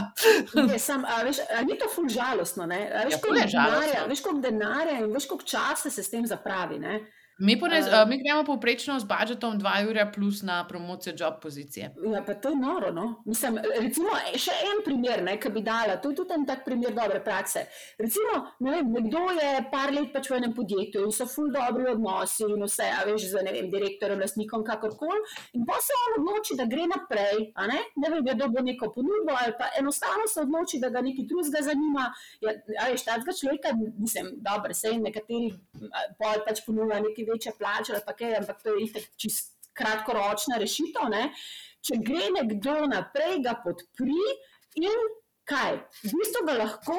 [0.72, 2.61] Je, sam, a, veš, a ni to ful žalostno?
[2.66, 2.80] Ne?
[2.92, 6.26] A, veš, Ja, koliko denarja, veš, koliko denarja in veš, koliko časa se s tem
[6.26, 6.78] zapravi.
[6.78, 7.00] Ne?
[7.38, 11.94] Mi, ponez, uh, mi gremo povprečno z budžetom 2 ure plus na promocijo job pozicije.
[12.12, 12.92] Ja, pa to je noro.
[12.92, 13.22] No?
[13.24, 16.92] Mislim, recimo, e, še en primer, ki bi dala, to je tudi en tak primer
[16.92, 17.64] dobre prakse.
[17.98, 21.88] Recimo, ne vem, nekdo je par let pač v enem podjetju in so ful dobri
[21.94, 25.24] odnosi in vse, a veš, z ne vem, direktorjem, lastnikom, kakorkoli.
[25.56, 29.38] In pa se on odloči, da gre naprej, ne, ne vem, je dobil neko ponudbo
[29.40, 32.10] ali pa enostavno se odloči, da ga nekaj drugega zanima.
[32.44, 32.54] Ja,
[32.84, 35.54] a veš, takega človeka, mislim, dobro, sej nekateri
[36.20, 41.10] pač ponuja neke večje plače ali pa kaj, ampak to je itak čist kratkoročna rešitev.
[41.10, 41.30] Ne?
[41.82, 44.22] Če gre nekdo naprej, ga podpri
[44.78, 45.06] in
[45.48, 46.98] kaj, v bistvu ga lahko,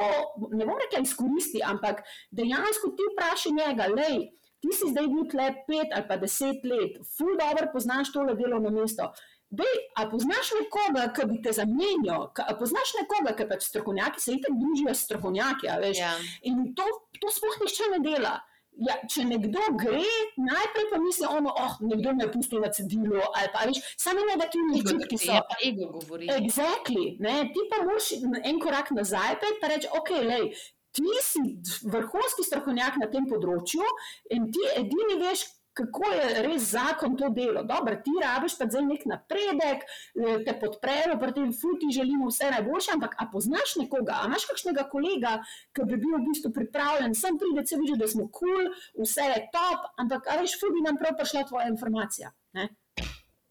[0.52, 2.04] ne bom rekla izkoristi, ampak
[2.36, 4.26] dejansko ti vprašaj njega, lej.
[4.64, 8.72] Ti si zdaj bil tle pet ali pa deset let, ful dobro poznaš tole delovno
[8.72, 9.10] mesto.
[9.54, 14.38] Dej, a poznaš nekoga, ki bi te zamenjal, a poznaš nekoga, ki pač strokovnjaki se
[14.40, 16.00] itek družijo s strokovnjaki, a veš.
[16.00, 16.14] Ja.
[16.50, 16.88] In to,
[17.20, 18.38] to sploh nihče ne dela.
[18.82, 20.02] Ja, če nekdo gre,
[20.42, 24.24] najprej pa misli, ono, oh, nekdo me je pustil na cedilu, ali pa veš, samo
[24.26, 25.42] negativni Ego, občutki je so.
[25.50, 26.30] pa ego govori.
[26.34, 27.36] Exactly, ne?
[27.54, 28.10] Ti pa moraš
[28.42, 30.50] en korak nazaj pa reči, ok, lej,
[30.94, 31.44] ti si
[31.86, 33.86] vrhunski strokovnjak na tem področju
[34.34, 37.64] in ti edini veš, kako je res zakon to delo.
[37.64, 42.30] Dobro, ti rabiš pa zdaj nek napredek, eh, te podprejo, pri tem ful ti želimo
[42.30, 45.38] vse najboljše, ampak a poznaš nekoga, a imaš kakšnega kolega,
[45.74, 49.30] ki bi bil v bistvu pripravljen, sem pride, se vidi, da smo kul, cool, vse
[49.32, 52.32] je top, ampak a veš, ful bi nam prav prišla tvoja informacija.
[52.54, 52.70] Ne?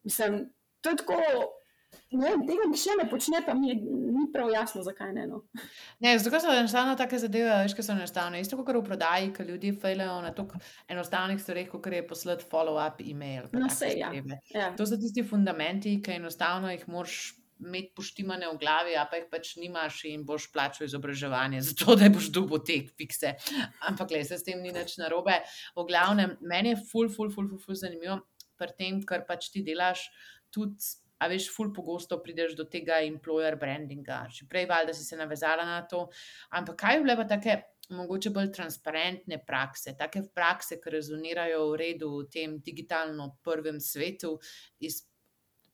[0.04, 0.46] Mislim,
[0.80, 1.18] to je tako.
[2.12, 5.26] Ne vem, tega nihče ne počne, pa mi je, ni prav jasno, zakaj ne.
[5.30, 5.42] No.
[6.04, 8.40] Ne, zato so enostavno take zadeve, veš, ki so enostavne.
[8.42, 10.60] Isto kot v prodaji, ki ljudje fejlajo na tako
[10.92, 13.48] enostavnih stvareh, kot je poslati follow-up e-mail.
[13.56, 14.12] No, sej, ja.
[14.52, 14.72] Ja.
[14.76, 17.32] To so tisti fundamenti, ki enostavno jih moraš
[17.62, 22.10] imeti poštimane v glavi, a pa jih pač nimaš in boš plačal izobraževanje, zato da
[22.12, 23.36] boš dobil te fikse.
[23.88, 25.38] Ampak, le, se s tem ni nič narobe.
[25.76, 28.18] V glavnem, meni je ful, ful, ful, ful, ful zanimivo
[28.58, 30.08] pri tem, kar pač ti delaš.
[30.52, 30.76] Tudi,
[31.22, 34.24] a veš, ful pogosto prideš do tega employer brandinga.
[34.34, 36.08] Že prej, valjda, si se navezala na to.
[36.58, 37.60] Ampak kaj bi bile pa take
[37.92, 44.34] mogoče bolj transparentne prakse, take prakse, ki rezonirajo v redu v tem digitalno prvem svetu
[44.80, 45.02] iz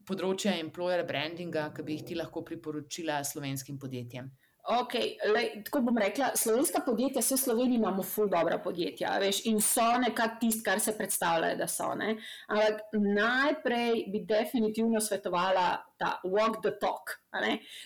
[0.08, 4.30] področja employer brandinga, ki bi jih ti lahko priporočila slovenskim podjetjem?
[4.68, 9.46] Okay, lej, tako bom rekla, slovenska podjetja, vse v Sloveniji imamo ful dobra podjetja veš,
[9.48, 11.94] in so nekako tisto, kar se predstavljajo, da so.
[11.96, 12.18] Ne?
[12.52, 17.18] Ampak najprej bi definitivno svetovala ta walk the talk.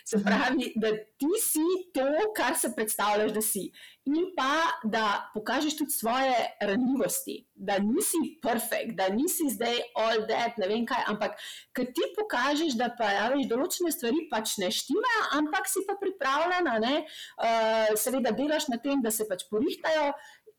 [0.05, 0.25] Se Mhm.
[0.25, 0.89] pravi, da
[1.19, 2.07] ti si to,
[2.37, 3.73] kar se predstavljaš, da si.
[4.05, 10.59] In pa, da pokažeš tudi svoje ranljivosti, da nisi perfekt, da nisi zdaj all that,
[10.59, 11.35] ne vem kaj, ampak
[11.75, 15.95] ker ti pokažeš, da pa ja, veš, določene stvari pač ne štimajo, ampak si pa
[16.01, 16.95] pripravljena, ne,
[17.43, 20.13] uh, seveda delaš na tem, da se pač porihtajo.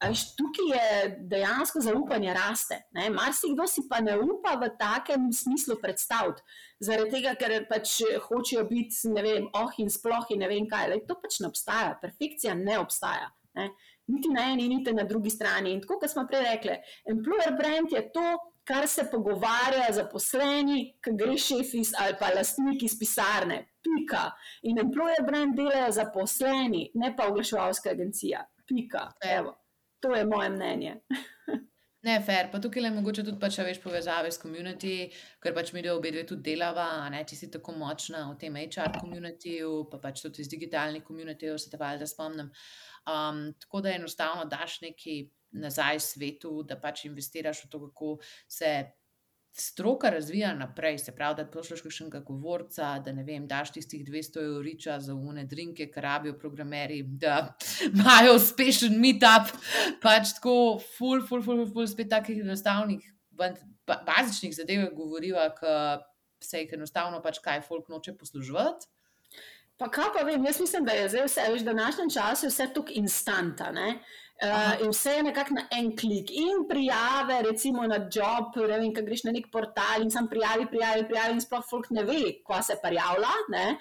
[0.04, 2.82] A Veš, tukaj je dejansko zaupanje raste.
[3.16, 6.44] Marsikdo si pa ne upa v takem smislu predstaviti,
[6.84, 10.90] zaradi tega, ker pač hočejo biti, ne vem, oh in sploh in ne vem kaj.
[10.92, 13.32] Lej, to pač ne obstaja, perfekcija ne obstaja.
[13.56, 13.70] Ne.
[14.12, 15.72] Niti na eni, niti na drugi strani.
[15.72, 16.76] In tako, kot smo prej rekli,
[17.16, 18.28] employer brand je to,
[18.68, 23.64] kar se pogovarja zaposleni, ki gre šef iz ali pa lastnik iz pisarne.
[23.84, 24.30] Pika.
[24.68, 28.44] In employer brand delajo zaposleni, ne pa oglaševalska agencija.
[28.68, 29.14] Pika.
[29.24, 29.63] Evo.
[30.04, 30.98] To je moje mnenje.
[32.04, 35.06] Ne, fair, pa tukaj je mogoče tudi pač, veš, povezave s komunity,
[35.40, 38.98] ker pač mi dve obe tudi delava, ne, ti si tako močna v tem HR
[38.98, 42.52] komunitiju, pa pač tudi iz digitalnih komunitijev, se te valjda spomnim.
[43.08, 45.24] Um, tako da enostavno daš nekaj
[45.64, 48.12] nazaj svetu, da pač investiraš v to, kako
[48.52, 48.74] se
[49.54, 50.98] stroka razvija naprej.
[50.98, 55.46] Se pravi, da pošlješ kakšnega govorca, da ne vem, daš tistih 200 euriča za une
[55.46, 57.54] drinke, kar rabijo programeri, da
[57.94, 59.54] imajo uspešen meetup,
[60.02, 60.56] pač tako
[60.98, 63.54] ful, ful, ful, ful, ful spet takih enostavnih, ba-
[63.88, 65.78] ba- bazičnih zadev govoriva, ki
[66.46, 68.90] se jih enostavno pač kaj folk noče posluževati.
[69.78, 72.50] Pa kaj pa vem, jaz mislim, da je zdaj vse, veš, v današnjem času je
[72.50, 73.88] vse tako instantno.
[74.44, 78.90] Uh, in vse je nekako na en klik, in prijave, recimo na job, ne vem,
[78.92, 82.20] kaj greš na nek portal in sam prijavi, prijavi, prijavi, in sploh folk ne ve,
[82.44, 83.32] kva se prijavlja.
[83.56, 83.78] Ne?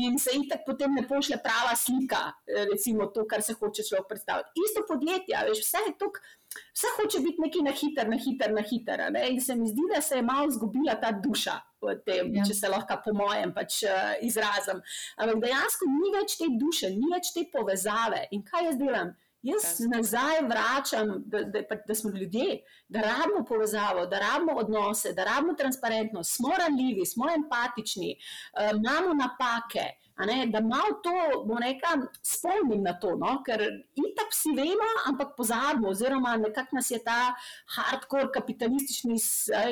[0.00, 2.24] In se jih tako potem ne pošle prava slika,
[2.72, 4.66] recimo to, kar se hoče človek predstaviti.
[4.66, 6.36] Isto podjetje, veš, vse je tukaj.
[6.74, 9.06] Vse hoče biti nekaj na hiter, na hiter, na hiter.
[9.14, 9.24] Ne?
[9.30, 12.44] In se mi zdi, da se je malo izgubila ta duša v tem, ja.
[12.44, 14.82] če se lahko po mojem pač, uh, izrazim.
[15.22, 18.26] Ampak dejansko ni več te duše, ni več te povezave.
[18.34, 19.14] In kaj jaz delam?
[19.42, 25.24] Jaz nazaj vračam, da, da, da, smo ljudje, da rabimo povezavo, da rabimo odnose, da
[25.24, 29.86] rabimo transparentnost, smo ranljivi, smo empatični, uh, imamo napake.
[30.26, 31.88] Ne, da malo to, bo neka,
[32.22, 33.38] spomnim na to, no?
[33.46, 33.62] ker
[33.96, 37.34] itak si vemo, ampak pozabimo, oziroma nekako nas je ta
[37.76, 39.16] hardcore kapitalistični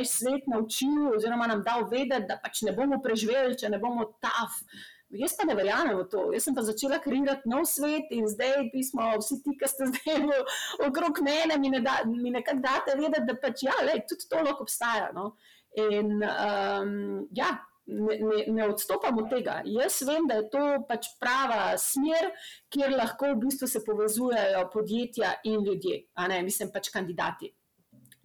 [0.09, 4.63] svet naučil, oziroma nam dal vedeti, da pač ne bomo preživeli, če ne bomo taf.
[5.11, 6.23] Jaz pa ne verjamem v to.
[6.35, 10.19] Jaz sem pa začela kreirati nov svet in zdaj smo vsi ti, ki ste zdaj
[10.29, 10.41] v,
[10.85, 14.43] okrog mene, mi, ne da, mi nekako date vedeti, da pač ja, lej, tudi to
[14.45, 15.09] lahko obstaja.
[15.17, 15.33] No?
[15.81, 16.93] In um,
[17.33, 17.55] ja,
[17.89, 19.63] ne, ne, ne odstopam od tega.
[19.65, 22.29] Jaz vem, da je to pač prava smer,
[22.69, 27.49] kjer lahko v bistvu se povezujejo podjetja in ljudje, a ne, mislim pač kandidati.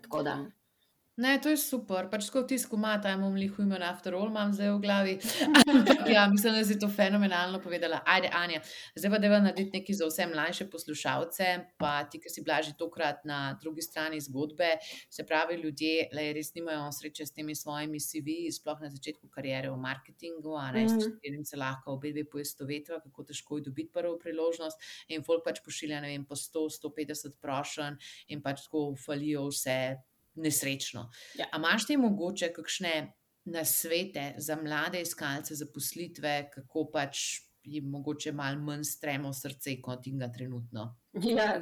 [0.03, 0.35] Tako da.
[1.15, 2.07] Ne, to je super.
[2.09, 5.11] Pač tako tisko ima, ta imam lihu imen after all, imam zdaj v glavi.
[6.15, 7.99] ja, mislim, da si to fenomenalno povedala.
[8.09, 8.61] Ajde, Anja,
[8.97, 13.21] zdaj pa deva narediti nekaj za vse mlajše poslušalce, pa ti, ki si blaži tokrat
[13.29, 14.71] na drugi strani zgodbe.
[15.13, 19.69] Se pravi, ljudje le res nimajo sreče s temi svojimi CV, sploh na začetku karijere
[19.69, 23.67] v marketingu, a ne, mm s katerim se lahko obe dve poistovetijo, kako težko je
[23.67, 24.81] dobiti prvo priložnost.
[25.13, 27.99] In folk pač pošilja, ne vem, po 100-150 prošen
[28.33, 29.77] in pač tako falijo vse
[30.35, 31.09] nesrečno.
[31.35, 31.45] Ja.
[31.51, 33.13] A imaš ti mogoče kakšne
[33.45, 37.19] nasvete za mlade iskalce zaposlitve, kako pač
[37.63, 40.95] jim mogoče malo manj stremo srce kot in ga trenutno?
[41.23, 41.61] Ja,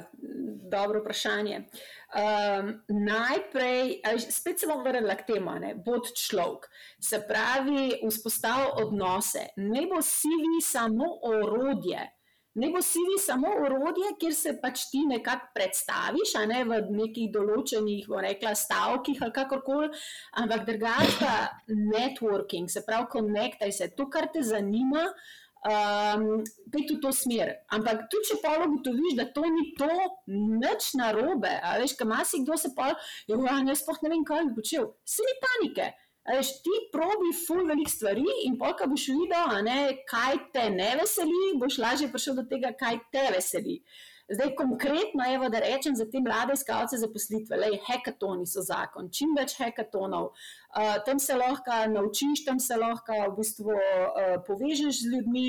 [0.70, 1.58] dobro vprašanje.
[1.58, 4.00] Um, najprej,
[4.30, 6.66] spet se bom vrnila k temu, da bo človek.
[7.00, 9.46] Se pravi, vzpostavil odnose.
[9.56, 12.08] Ne bo si vi samo orodje
[12.54, 18.08] ne bo CV samo urodje, kjer se pač ti nekako predstaviš, ne, v nekih določenih,
[18.08, 19.92] bo rekla, stavkih ali kakorkoli,
[20.42, 21.30] ampak drugače
[21.92, 25.08] networking, se pravi, konektaj se, to, kar te zanima.
[25.62, 26.42] Um,
[26.74, 27.52] Pej v to smer.
[27.70, 29.86] Ampak tudi, če pa ugotoviš, da to ni to,
[30.26, 32.88] nič narobe, veš, kaj ima si kdo se pa,
[33.30, 34.90] jo, ja, ne, sploh ne vem, kaj bi počel.
[35.06, 35.92] Vse ni panike.
[36.22, 41.42] Veš, ti probi ful velik stvari in polka boš videl, ne, kaj te ne veseli,
[41.58, 43.80] boš lažje prišel do tega, kaj te veseli.
[44.30, 49.34] Zdaj, konkretno, evo, da rečem za te mlade iskalce zaposlitve, le hekatoni so zakon, čim
[49.36, 55.10] več hekatonov, uh, tam se lahko naučiš, tam se lahko v bistvu uh, povežeš z
[55.16, 55.48] ljudmi,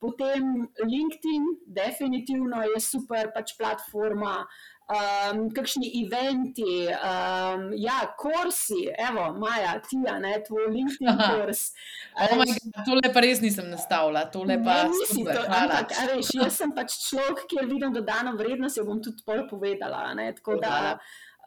[0.00, 1.50] potem LinkedIn,
[1.80, 4.38] definitivno je super pač platforma.
[4.46, 11.64] Uh, um, kakšni eventi, um, ja, kursi, evo, Maja, ti, ne, tvoj LinkedIn kurs.
[12.12, 12.44] Oh
[12.86, 16.96] tole pa res nisem nastavila, tole pa ne, super, to, ampak, veš, jaz sem pač
[17.08, 20.10] človek, ki je videl dodano vrednost, jo bom tudi pol povedala.
[20.18, 20.98] Ne, tako da.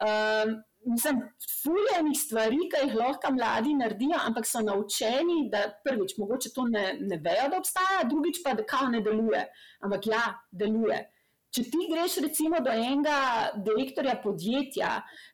[0.02, 1.16] Um, Mislim,
[1.62, 6.84] fuljenih stvari, ki jih lahko mladi naredijo, ampak so naučeni, da prvič, mogoče to ne,
[7.00, 9.40] ne vejo, da obstaja, drugič pa, da kao ne deluje.
[9.82, 10.20] Ampak ja,
[10.52, 11.00] deluje.
[11.56, 13.18] Če ti greš recimo do enega
[13.64, 14.90] direktorja podjetja,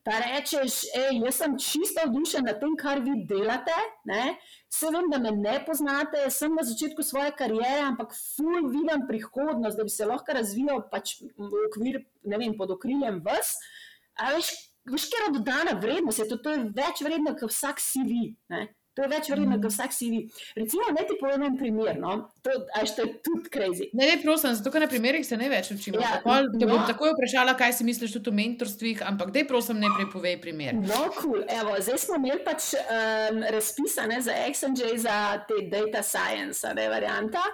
[0.07, 3.75] da rečeš, ej, jaz sem čisto vdušen nad tem, kar vi delate,
[4.07, 4.37] ne?
[4.71, 9.81] vse vem, da me ne poznate, sem na začetku svoje karijere, ampak ful vidim prihodnost,
[9.81, 11.99] da bi se lahko razvijal pač v okvir,
[12.31, 13.57] ne vem, pod okriljem vas.
[14.23, 14.53] Veš,
[14.93, 18.37] veš, kjer je dodana vrednost, je to, to je več vredno, kot vsak CV.
[18.55, 18.69] Ne?
[18.93, 20.19] To je več vredno, kot vsak CV.
[20.59, 22.17] Recimo, ne ti povem en primer, no?
[22.45, 23.89] to, to je tudi crazy.
[23.97, 26.01] Ne, ne, prosim, zato ker na primerih se ne več učimo.
[26.03, 29.47] Ja, Pol, te no, bom takoj vprašala, kaj si misliš tudi o mentorstvih, ampak dej,
[29.49, 30.77] prosim, ne prepovej primer.
[30.77, 31.41] No, cool.
[31.49, 35.19] Evo, zdaj smo imeli pač um, razpisane za XNJ za
[35.49, 37.45] te data science, ne varianta.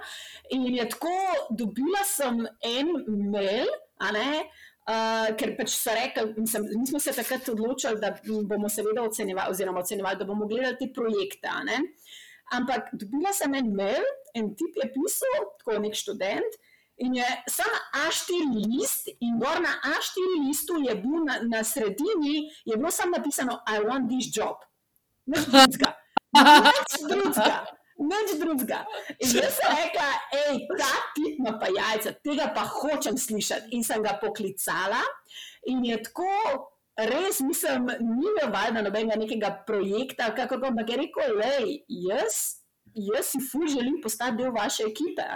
[0.57, 1.14] In je tako,
[1.55, 2.97] dobila sem en
[3.30, 3.70] mail,
[4.03, 4.30] a ne.
[4.89, 8.14] Uh, ker pač so rekli, mi smo se takrat odločili, da
[8.49, 11.53] bomo seveda ocenjevali, oziroma ocenjevali, da bomo gledali te projekte.
[12.57, 16.57] Ampak dobila sem en mail, en tip je pisal, tako nek študent.
[17.05, 22.49] In je samo A4 list, in gor na A4 listu je bil na, na sredini,
[22.64, 24.64] je bilo samo napisano: I want this job.
[25.28, 25.93] Nič drugega.
[26.32, 28.84] Nič drugega nič drugega.
[29.18, 33.74] In jaz sem rekla, hej, ta tip ima pa jajca, tega pa hočem slišati.
[33.76, 35.03] In sem ga poklicala,
[35.66, 36.30] in je tako,
[37.11, 41.76] res nisem, ni me valjda nobenega nekega projekta, kako pa je rekel, hej,
[42.09, 42.62] jaz,
[42.94, 45.26] jaz si ful želim postati del vaše ekipe.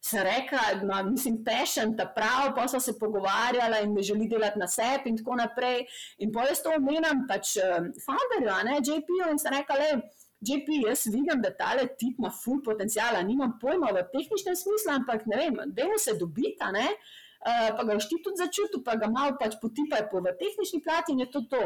[0.00, 4.58] sem rekla, da nisem pešen, ta prav, pa so se pogovarjala in me želi delati
[4.58, 5.84] na sebi in tako naprej.
[6.18, 9.90] In pa jaz to omenjam pač um, founderju, JP-ju in sem rekla, le.
[10.40, 15.26] JP, jaz vidim, da tale tip ima full potencijala, nimam pojma v tehničnem smislu, ampak
[15.28, 19.10] ne vem, da mu se dobita, ne, uh, pa ga všti tudi začutil, pa ga
[19.12, 21.62] malo pač potipaj po v tehnični plati in je to to.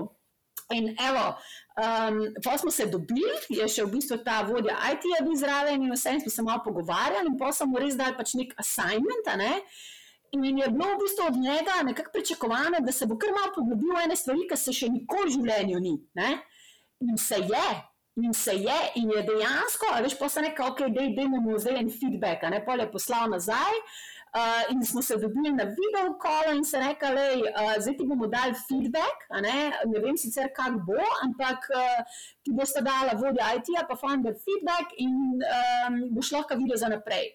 [0.72, 1.36] In evo,
[1.76, 5.92] um, pa smo se dobili, je še v bistvu ta vodja IT-ja bil zraven in
[5.92, 9.28] vse, in smo se malo pogovarjali, in pa smo res dali pač nek assignment.
[9.38, 9.60] Ne?
[10.34, 13.92] In je bilo v bistvu od njega nekako pričakovano, da se bo kar malo poglobil
[13.92, 15.98] v ene stvari, ki se še nikoli v življenju ni.
[16.16, 16.30] Ne?
[17.04, 17.68] In se je.
[18.16, 21.88] In se je, in je dejansko, veš, pa se nekaj, ok, da imamo zdaj en
[21.90, 23.78] feedback, ne pa je poslal nazaj.
[24.34, 28.26] Uh, in smo se dobili na video kolo in se rekli, uh, zdaj ti bomo
[28.26, 29.26] dali feedback.
[29.42, 29.58] Ne?
[29.92, 32.00] ne vem sicer, kako bo, ampak uh,
[32.42, 37.30] ti boste dali vodja IT-ja, pa founder feedback in um, boš lahko videl za naprej.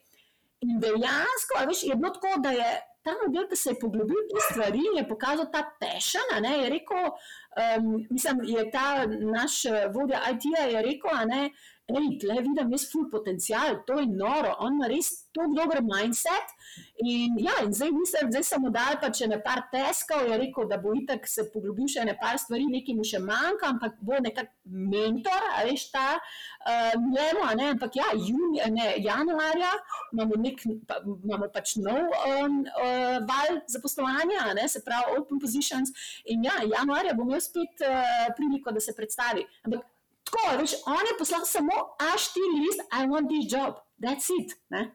[0.67, 2.71] In dejansko, veš, je bilo tako, da je
[3.03, 6.35] ta model, ki se je poglobil v te stvari, je pokazal ta pešen.
[6.43, 7.11] Je rekel,
[7.57, 11.49] um, mislim, je ta naš vodja IT-ja rekel, da
[11.89, 16.53] Ej, tle vidim, jaz full potencial, to je noro, on ima res tako dober mindset.
[17.01, 20.37] In, ja, in zdaj, mislim, zdaj sem mu dal pa če ne par teskov, je
[20.37, 23.97] rekel, da bo itak se poglobil še ne par stvari, nekaj mu še manjka, ampak
[24.05, 29.73] bo nekak mentor, veš ta uh, njemu, ne, ampak ja, juni, ne, januarja
[30.13, 35.93] imamo, nek, pa, imamo pač nov um, uh, val zaposlovanja, ne, se pravi open positions
[36.29, 39.47] in ja, januarja bom jaz spet uh, priliko, da se predstavi.
[39.65, 39.87] Ampak,
[40.29, 44.53] Tako, veš, on je poslal samo A4 list, I want this job, that's it.
[44.69, 44.91] Ne?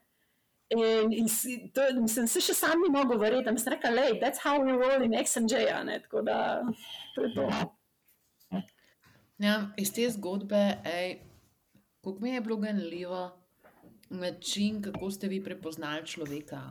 [0.71, 1.29] In, in
[1.75, 4.73] to, mislim, se še sam ni mogel verjeti, da sem rekel, hey, that's how we
[4.73, 5.67] roll in XNJ.
[6.07, 6.39] Tako da,
[7.15, 7.49] to je to.
[9.43, 10.63] Ja, iz te zgodbe,
[12.05, 13.25] kako mi je bilo ganljivo,
[14.11, 16.63] način, kako ste vi prepoznali človeka.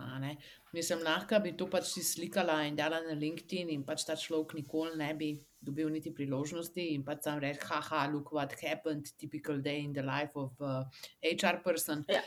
[0.73, 4.55] Mislim, lahko bi to pač si slikala in dala na LinkedIn, in pač ta človek
[4.57, 5.33] nikoli ne bi
[5.63, 10.03] dobil niti priložnosti in pač sam reči, haha, look what happened, typical day in the
[10.03, 10.83] life of uh,
[11.23, 12.03] HR person.
[12.11, 12.21] Ja.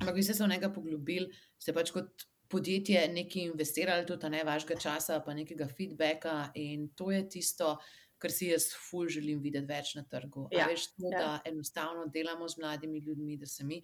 [0.00, 4.42] Ampak, vi ste se v njega poglobili, ste pač kot podjetje nekaj investirali, tudi ne
[4.46, 7.76] vašega časa, pa nekega feedbacka in to je tisto.
[8.24, 10.46] Kar si jaz ful želim videti več na trgu.
[10.54, 11.18] Ja, veš, to, ja.
[11.18, 13.82] da enostavno delamo z mladimi ljudmi, da se mi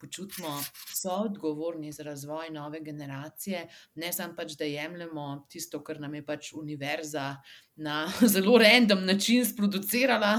[0.00, 0.52] počutimo
[0.96, 6.52] soodgovorni za razvoj nove generacije, ne samo pač, da jemljemo tisto, kar nam je pač
[6.52, 7.36] univerza
[7.76, 10.34] na zelo random način sproducirala,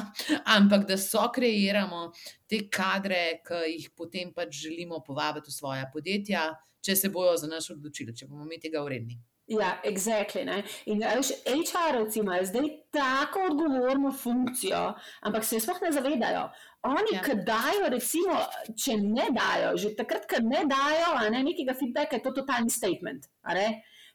[0.45, 2.11] ampak da so kreiramo
[2.49, 6.49] te kadre, ki jih potem pač želimo povabiti v svoje podjetja,
[6.81, 9.21] če se bojo za nas odločili, če bomo mi tega uredni.
[9.51, 10.45] Ja, exactly.
[10.45, 10.63] Ne?
[10.85, 16.49] In HR-ovci imajo zdaj tako odgovorno funkcijo, ampak se sploh ne zavedajo.
[16.87, 17.21] Oni, ja.
[17.21, 18.37] ki dajo, recimo,
[18.83, 23.27] če ne dajo, že takrat, ko ne dajo ne, nekega feedbacka, je to totalni statement.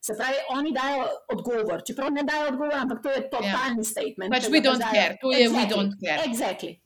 [0.01, 3.29] Se pravi, oni dajo odgovor, čeprav ne dajo odgovor, ampak to je ja.
[3.31, 3.91] totalni ja.
[3.93, 4.35] statement.
[4.35, 6.21] Pač we don't dajo, care, to je exactly, we don't care.
[6.27, 6.77] Exactly,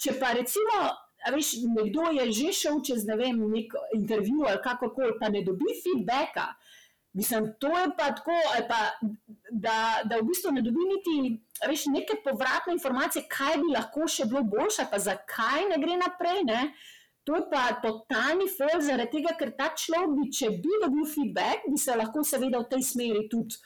[0.00, 0.84] če pa recimo.
[1.24, 5.40] Veš, nekdo je že šel čez ne vem, nek intervju ali kako koli, pa ne
[5.40, 6.50] dobi feedbacka,
[7.14, 8.34] Mislim, to je pa tako,
[8.68, 8.80] pa,
[9.50, 11.12] da, da v bistvu ne dobi niti
[11.68, 16.42] veš, neke povratne informacije, kaj bi lahko še bilo boljše, pa zakaj ne gre naprej.
[16.48, 16.64] Ne?
[17.24, 21.70] To je pa totalni fail, zaradi tega, ker ta človek, bi, če bi dobil feedback,
[21.70, 23.62] bi se lahko seveda v tej smeri tudi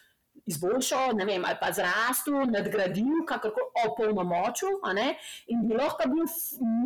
[0.48, 3.50] izboljšal, ne vem, ali pa zrastel, nadgradil, kako
[3.86, 4.78] opolnomočil,
[5.52, 6.28] in bi lahko bil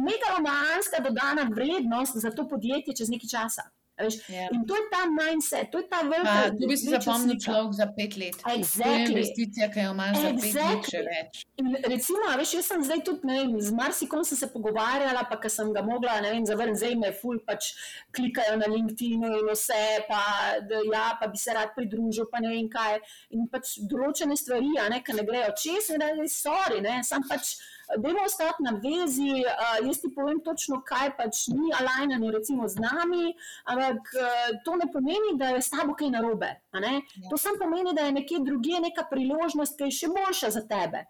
[0.07, 3.71] megalomanska dodana vrednost za to podjetje čez nekaj časa.
[4.01, 4.09] Yeah.
[4.29, 4.49] Ja.
[4.53, 6.51] In to je ta mindset, to je ta velika stvar.
[6.61, 8.37] Tu bi si zapomnil človek za pet let.
[8.57, 8.83] Exactly.
[8.83, 10.53] To je investicija, ki jo imaš exactly.
[10.53, 11.43] za pet let, če več.
[11.61, 15.37] In recimo, veš, jaz sem zdaj tudi, ne vem, z marsikom sem se pogovarjala, pa
[15.43, 17.73] ker sem ga mogla, ne vem, zavrniti, zdaj me ful pač
[18.17, 20.23] klikajo na LinkedIn in vse, pa
[20.65, 22.99] da ja, pa bi se rad pridružil, pa ne vem kaj.
[23.37, 27.29] In pač določene stvari, a ne, ki ne grejo čez, ne, ne, sorry, ne, sam
[27.29, 27.59] pač
[27.99, 32.81] Dajmo ostati na vezi, uh, jaz ti povem točno, kaj pač ni alajnano, recimo z
[32.81, 33.33] nami,
[33.69, 36.51] ampak uh, to ne pomeni, da je s tabo kaj narobe.
[36.73, 36.93] Ja.
[37.31, 41.05] To samo pomeni, da je nekje drugje neka priložnost, ki je še boljša za tebe.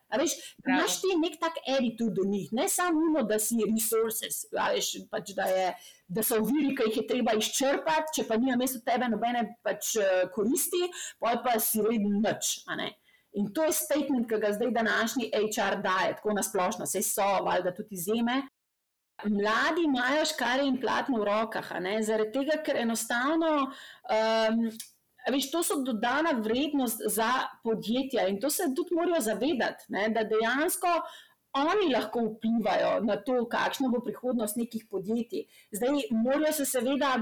[0.66, 5.46] Imáš ti nek tak attitude do njih, ne samo, da si resources, veš, pač, da,
[5.50, 5.68] je,
[6.08, 9.94] da so viri, ki jih je treba izčrpati, če pa nima mesto tebe nobene pač,
[10.34, 10.82] koristi,
[11.22, 12.54] pa pa si redni nič.
[13.32, 17.28] In to je statement, ki ga zdaj današnji HR daje, tako na splošno, vse so,
[17.44, 18.42] valjda tudi zime.
[19.24, 21.68] Mladi imajo škare in platno v rokah,
[22.02, 24.62] zaradi tega, ker enostavno, um,
[25.30, 27.30] veš, to so dodana vrednost za
[27.62, 30.96] podjetja in to se tudi morajo zavedati, ne, da dejansko
[31.52, 35.44] oni lahko vplivajo na to, kakšna bo prihodnost nekih podjetij.
[35.72, 37.12] Zdaj, morajo se seveda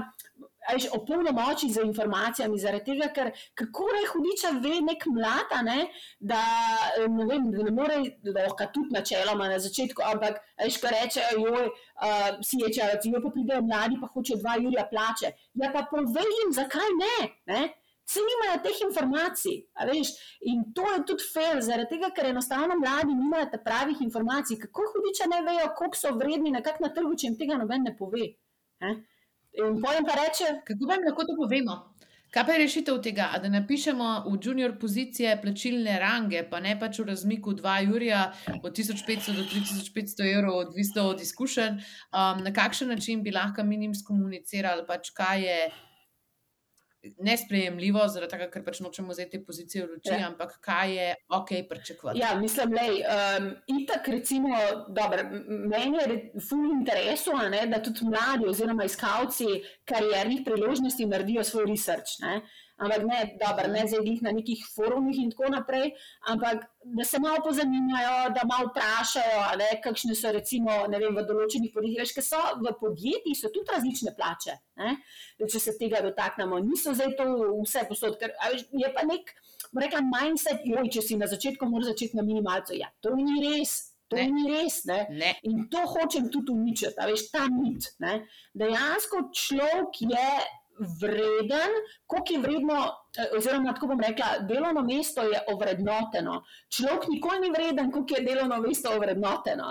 [0.93, 5.87] opolnomočiti z informacijami, zaradi tega, ker kako je hudiča ve nek mlada, ne,
[6.19, 6.39] da
[7.07, 11.43] ne, vem, da ne more, da lahko tudi načeloma na začetku, ampak veš, ko rečejo,
[11.47, 15.33] joj, uh, si je čas, joj pa pridejo mladi, pa hoče dva Jurija plače.
[15.59, 17.15] Ja, pa povej jim, zakaj ne.
[17.51, 17.61] ne?
[18.11, 19.57] Vsi nimajo teh informacij.
[20.51, 24.57] In to je tudi fair, zaradi tega, ker enostavno mladi nimajo pravih informacij.
[24.59, 27.93] Kako hudiče ne vejo, koliko so vredni, nekako na trgu, če jim tega noben ne
[27.95, 28.25] pove.
[28.83, 28.97] Eh?
[29.63, 31.77] In pojem pa reče: Kako vam lahko to povemo?
[32.31, 36.99] Kaj pa je rešitev tega, da napišemo v junior pozicije plačilne range, pa ne pač
[36.99, 38.21] v razmiku 2 Jurija
[38.63, 43.77] od 1500 do 3500 evrov, odvisno od izkušenj, um, na kakšen način bi lahko mi
[43.77, 45.57] njim skomunicirali, pač kaj je
[47.19, 50.27] nesprejemljivo, zaradi tega, ker pač nočemo vzeti pozicije v roči, ja.
[50.29, 52.19] ampak kaj je ok, pričakovati.
[52.19, 53.47] Ja, mislim, da je um,
[53.81, 54.49] itak, recimo,
[54.89, 56.17] dobro, meni je
[56.49, 62.19] ful interesu, ne, da tudi mladi oziroma iskalci kariernih priložnosti naredijo svoj research.
[62.21, 62.41] Ne
[62.81, 65.91] ampak ne, dobro, ne zdaj jih na nekih forumih in tako naprej,
[66.33, 66.65] ampak
[66.97, 72.15] da se malo pozanimajo, da malo vprašajo, ne, kakšne so recimo vem, v določenih podjetjih,
[72.17, 74.57] ker so v podjetjih so tudi različne plače.
[74.81, 74.95] Ne,
[75.45, 77.29] če se tega dotaknemo, niso zdaj to
[77.61, 79.33] vse posod, ker je pa nek,
[79.77, 82.75] rekla, mindset, joj, če si na začetku moraš začeti na minimalcu.
[82.79, 83.91] Ja, to ni res.
[84.11, 84.25] To ne.
[84.27, 84.81] ni res.
[84.89, 85.05] Ne?
[85.15, 85.35] Ne.
[85.47, 87.93] In to hočem tudi uničiti, veš, ta mit.
[88.03, 88.17] Ne?
[88.57, 90.25] Dejansko človek je
[90.81, 91.71] vreden,
[92.05, 92.77] koliko je vredno,
[93.17, 96.41] eh, oziroma tako bom rekla, delovno mesto je ovrednoteno.
[96.69, 99.67] Človek nikoli ni vreden, koliko je delovno mesto ovrednoteno.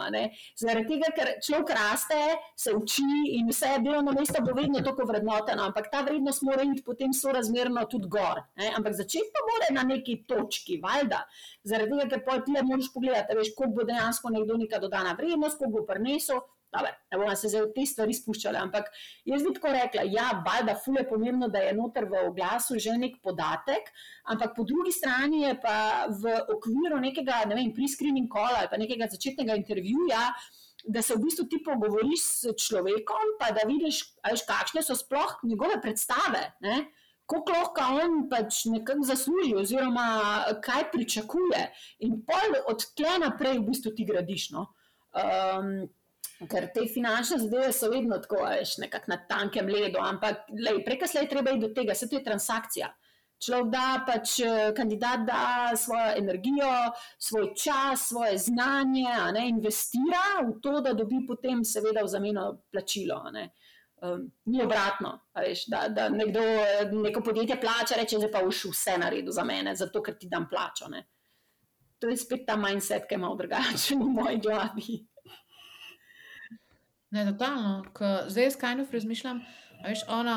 [0.57, 2.21] Zaradi tega, ker človek raste,
[2.57, 3.09] se uči
[3.39, 7.85] in vse delovno mesto bo vedno tako vrednoteno, ampak ta vrednost mora iti potem sorazmerno
[7.91, 8.43] tudi gor.
[8.57, 8.73] Ne?
[8.77, 11.25] Ampak začeti pa mora na neki točki, valjda.
[11.65, 15.59] Zaradi tega, ker pojdi, le moraš pogledati, veš, koliko bo dejansko nekdo neka dodana vrednost,
[15.59, 16.41] koliko bo prinesel.
[16.71, 18.93] Dobar, ne bomo se zdaj v te stvari spuščali, ampak
[19.27, 22.95] jaz bi tako rekla, ja, valjda, ful je pomembno, da je noter v oglasu že
[22.95, 23.91] nek podatek,
[24.31, 28.79] ampak po drugi strani je pa v okviru nekega, ne vem, pre-screening kola ali pa
[28.79, 30.23] nekega začetnega intervjuja,
[30.87, 35.41] da se v bistvu ti pogovoriš s človekom, pa da vidiš, veš, kakšne so sploh
[35.45, 36.47] njegove predstave.
[36.65, 36.87] Ne?
[37.31, 40.07] Kako lahko on pač nekako zasluži, oziroma
[40.65, 41.67] kaj pričakuje,
[42.07, 44.51] in pol od tle naprej v bistvu ti gradiš.
[44.57, 44.71] No?
[45.15, 45.91] Um,
[46.49, 50.47] Ker te finančne zadeve so vedno tako, veš, nekako na tankem ledu, ampak
[50.87, 52.89] preka slej treba iti do tega, vse to je transakcija.
[53.41, 56.71] Človek da pač eh, kandidat da svojo energijo,
[57.19, 63.23] svoj čas, svoje znanje, ne, investira v to, da dobi potem, seveda, v zameno plačilo.
[64.01, 66.41] Um, ni obratno, veš, da, da nekdo,
[67.05, 70.49] neko podjetje plača, reče, da pa už vse naredi za mene, zato ker ti dam
[70.49, 70.89] plačo.
[70.93, 71.07] Ne.
[72.01, 75.01] To je spet ta mindset, ki je malo drugačen v moji glavi.
[77.11, 77.85] Ne, totalno.
[78.29, 79.41] Zdaj jaz kaj nov razmišljam.
[79.85, 80.37] Veš, ona,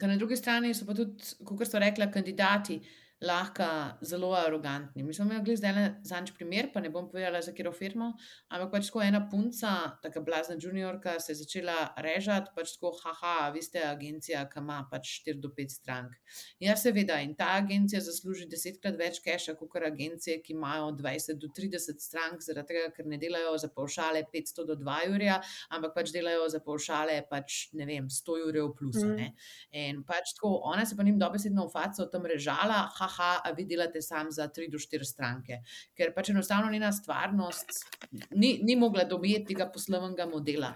[0.00, 2.80] na drugi strani so pa tudi, kot so rekla, kandidati
[3.22, 3.64] lahko
[4.02, 5.02] zelo arogantni.
[5.02, 8.12] Mi smo imeli zdaj zadnjič primer, pa ne bom povedala za katero firmo,
[8.50, 13.50] ampak pač tako ena punca, tako blazna juniorka, se je začela režati, pač tako, haha,
[13.54, 16.16] vi ste agencija, ki ima pač 4 do 5 strank.
[16.60, 21.52] Ja, seveda, in ta agencija zasluži desetkrat več keša, kot agencije, ki imajo 20 do
[21.54, 25.38] 30 strank, zaradi tega, ker ne delajo za paušale 500 do 2 jurja,
[25.70, 28.98] ampak pač delajo za paušale pač, ne vem, 100 jurjev plus.
[28.98, 29.30] Mm.
[29.78, 33.52] In pač tako, ona se pa njim dobesedno v faco tam režala, haha, aha, a
[33.56, 35.60] vi delate sam za tri do štiri stranke.
[35.96, 37.84] Ker pač enostavno njena stvarnost
[38.30, 40.72] ni, ni mogla dobiti tega poslovnega modela.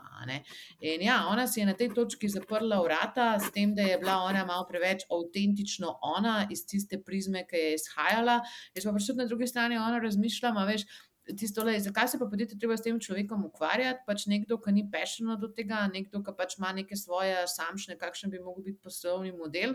[0.80, 4.20] In ja, ona si je na tej točki zaprla vrata s tem, da je bila
[4.28, 8.40] ona malo preveč avtentično ona iz tiste prizme, ki je izhajala.
[8.76, 10.88] Jaz pa pač tudi na drugi strani ona razmišljam, veš.
[11.26, 14.04] Tisto, le, zakaj se pa podjetje treba s tem človekom ukvarjati?
[14.06, 18.30] Pač nekdo, ki ni pešen do tega, nekdo, ki pač ima neke svoje samšne, kakšen
[18.30, 19.74] bi lahko bil poslovni model,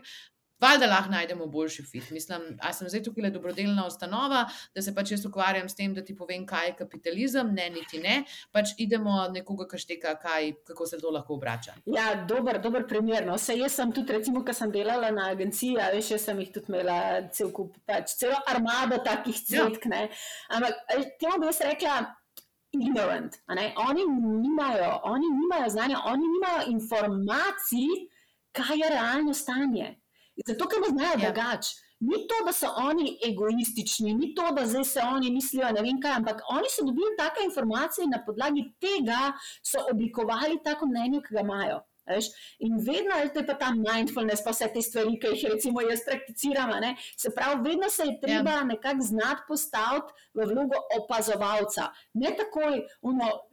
[0.61, 2.09] Valjda lahko najdemo boljši fit.
[2.11, 4.43] Mislim, da sem zdaj tukaj le dobrodelna ustanova,
[4.75, 7.99] da se pač jaz ukvarjam s tem, da ti povem, kaj je kapitalizem, ne, niti
[7.99, 8.23] ne.
[8.53, 11.73] Pač idemo nekoga, ki šteka, kaj, kako se to lahko obrača.
[11.85, 13.25] Ja, dober, dober primer.
[13.25, 13.37] No.
[13.41, 16.69] Se jaz sem tudi, recimo, ko sem delala na agenciji, veš, jaz sem jih tudi
[16.73, 16.97] imela
[17.33, 19.89] cel kup, pač celo armado takih cvetk.
[19.89, 20.07] Ja.
[20.57, 20.83] Ampak
[21.19, 22.01] temu bi jaz rekla.
[22.71, 23.33] Ignorant.
[23.49, 27.89] Oni nimajo, oni nimajo znanja, oni nimajo informacij,
[28.55, 29.89] kaj je realno stanje.
[30.47, 31.31] Zato, ker ne znajo ja.
[31.31, 31.75] drugače.
[32.01, 35.99] Ni to, da so oni egoistični, ni to, da zdaj se oni mislijo, ne vem
[36.01, 39.19] kaj, ampak oni so dobili take informacije in na podlagi tega
[39.61, 41.77] so oblikovali tako mnenje, ki ga imajo.
[42.11, 42.31] Veš?
[42.67, 46.73] In vedno je pa ta mindfulness, pa vse te stvari, ki jih recimo jaz prakticiram.
[47.17, 48.63] Se pravi, vedno se je treba ja.
[48.63, 51.89] nekako znati postaviti v vlogo opazovalca.
[52.13, 52.81] Ne takoj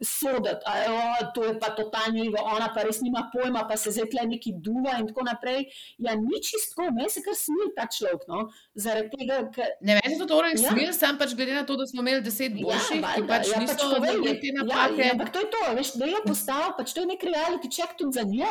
[0.01, 4.25] soditi, da to je pa totalno, ona pa res nima pojma, pa se zdaj tle
[4.33, 5.65] neki duva in tako naprej.
[5.97, 8.25] Ja, ni čisto, meni se kar smil ta človek.
[8.29, 8.47] No?
[8.75, 9.75] Tega, ker...
[9.85, 10.73] Ne vem, če to torej ja.
[10.73, 13.51] smil, sem pač glede na to, da smo imeli deset ja, boljših, ja, ki pač
[13.51, 14.99] ja, niso vedeli te napake.
[14.99, 17.71] Ja, ja, ampak to je to, veš, da je postal, pač to je nek reality
[17.71, 18.48] check tudi za njo.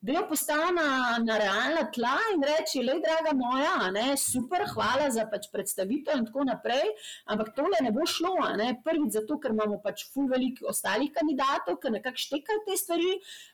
[0.00, 5.26] Da je postal na, na realna tla in reči, le draga moja, super, hvala za
[5.30, 6.92] pač predstavitev in tako naprej.
[7.26, 8.36] Ampak tole ne bo šlo.
[8.84, 13.10] Prvič zato, ker imamo pač ful veliko ostalih kandidatov, ki nekako štekajo te stvari.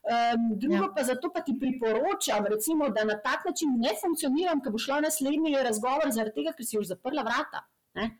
[0.07, 0.92] Um, drugo ja.
[0.96, 5.00] pa zato pa ti priporočam, recimo, da na tak način ne funkcioniram, ker bo šla
[5.09, 7.66] naslednji razgovor zaradi tega, ker si už zaprla vrata.
[7.96, 8.12] Ne?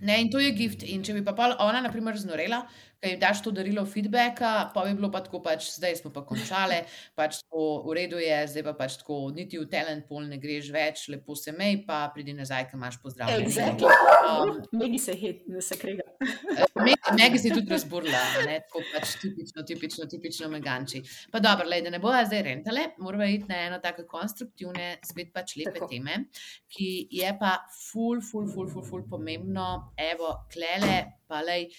[0.00, 0.84] Ne, in to je gift.
[0.86, 2.62] In če bi pa ona, na primer, znorela,
[3.00, 6.20] ki jim daš to darilo feedbacka, pa bi bilo pa tako, pač, zdaj smo pa
[6.26, 6.82] končali,
[7.16, 10.68] pač tako v redu je, zdaj pa pač tako, niti v talent pol ne greš
[10.74, 13.46] več, lepo se mej, pa pridi nazaj, ki imaš pozdravljen.
[13.48, 13.88] Exactly.
[14.28, 16.04] Um, Megi se hit, ne se krega.
[17.20, 21.00] Megi se tudi razburla, ne, tako pač tipično, tipično, tipično meganči.
[21.32, 25.32] Pa dobro, lej, da ne bo zdaj rentale, moramo iti na eno tako konstruktivne, spet
[25.32, 25.88] pač lepe tako.
[25.94, 26.26] teme,
[26.68, 29.70] ki je pa ful, ful, ful, ful, ful pomembno,
[30.10, 31.70] evo, klele, pa lej,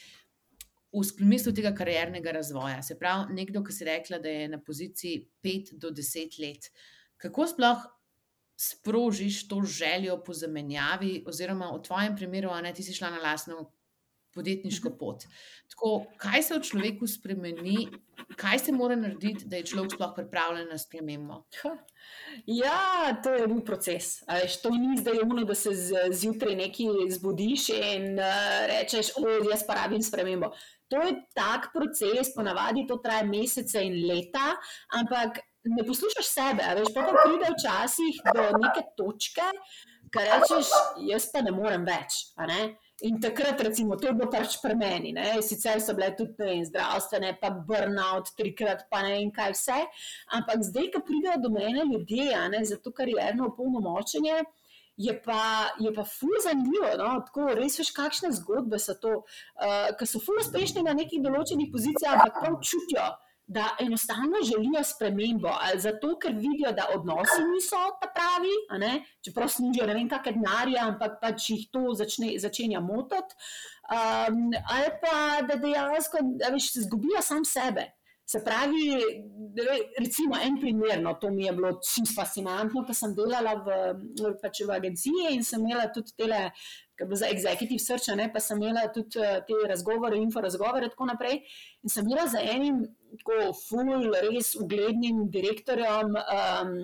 [0.92, 2.82] v smislu tega kariernega razvoja.
[2.84, 6.72] Se pravi, nekdo, ki si rekla, da je na poziciji 5 do 10 let,
[7.22, 7.86] kako sploh
[8.62, 13.22] sprožiš to željo po zamenjavi, oziroma v tvojem primeru, a ne ti si šla na
[13.24, 13.72] lastno
[14.34, 14.98] podjetniško mhm.
[15.00, 15.24] pot.
[15.70, 17.88] Tako, kaj se v človeku spremeni,
[18.40, 21.42] kaj se mora narediti, da je človek sploh pripravljen na spremembo?
[22.46, 24.22] Ja, to je bil proces.
[24.28, 25.74] Veš, to ni zdaj umno, da se
[26.12, 30.52] zjutraj nekaj zbudiš in uh, rečeš, da jaz pa rabim spremembo.
[30.92, 34.52] To je tak proces, ponavadi to traja mesece in leta,
[35.00, 36.68] ampak ne poslušaš sebe.
[36.80, 39.48] Veš, pa pride včasih do neke točke,
[40.12, 40.72] ki rečeš,
[41.08, 42.26] jaz pa ne morem več.
[42.48, 42.74] Ne?
[43.08, 45.14] In takrat, recimo, to je bilo pač pri meni.
[45.16, 45.40] Ne?
[45.42, 49.80] Sicer so bile tudi ne, zdravstvene, pa burnout, trikrat, pa ne in kaj vse.
[50.38, 54.44] Ampak zdaj, ko pridejo do mene ljudje, ne, za to, kar je eno opolnomočenje
[55.02, 56.92] je pa, je pa ful zanimivo.
[57.00, 57.10] No?
[57.26, 61.72] Tako, res veš, kakšne zgodbe so to, uh, ki so ful uspešni na nekih določenih
[61.74, 63.12] pozicijah, ampak prav čutijo.
[63.52, 68.54] Da enostavno želijo spremembo, ali zato, ker vidijo, da odnosi niso ta pravi,
[69.26, 73.36] čeprav služijo ne vem, kakšne denarje, ampak pač jih to začne, začenja motiti,
[73.92, 75.18] um, ali pa
[75.50, 77.90] da dejansko da veš, zgubijo sam sebe.
[78.32, 78.84] Se pravi,
[80.00, 83.80] recimo en primer, no, to mi je bilo čisto fascinantno, ko sem delala v,
[84.40, 86.40] pač v agenciji in sem imela tudi tele,
[87.12, 91.10] za executive search, ne, pa sem imela tudi eh, te razgovore, info razgovore in tako
[91.10, 91.42] naprej.
[91.84, 92.86] In sem bila za enim
[93.20, 96.16] tako full, res uglednim direktorjem.
[96.16, 96.76] Um,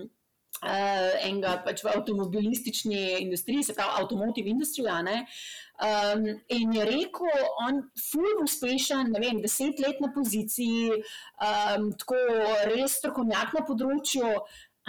[0.58, 4.98] Uh, enega pač v avtomobilistični industriji, se pravi, avtomotive industrija.
[5.78, 10.98] Um, in je rekel, on je fully uspešen, ne vem, deset let na poziciji,
[11.46, 12.18] um, tako
[12.72, 14.32] res strokovnjak na področju,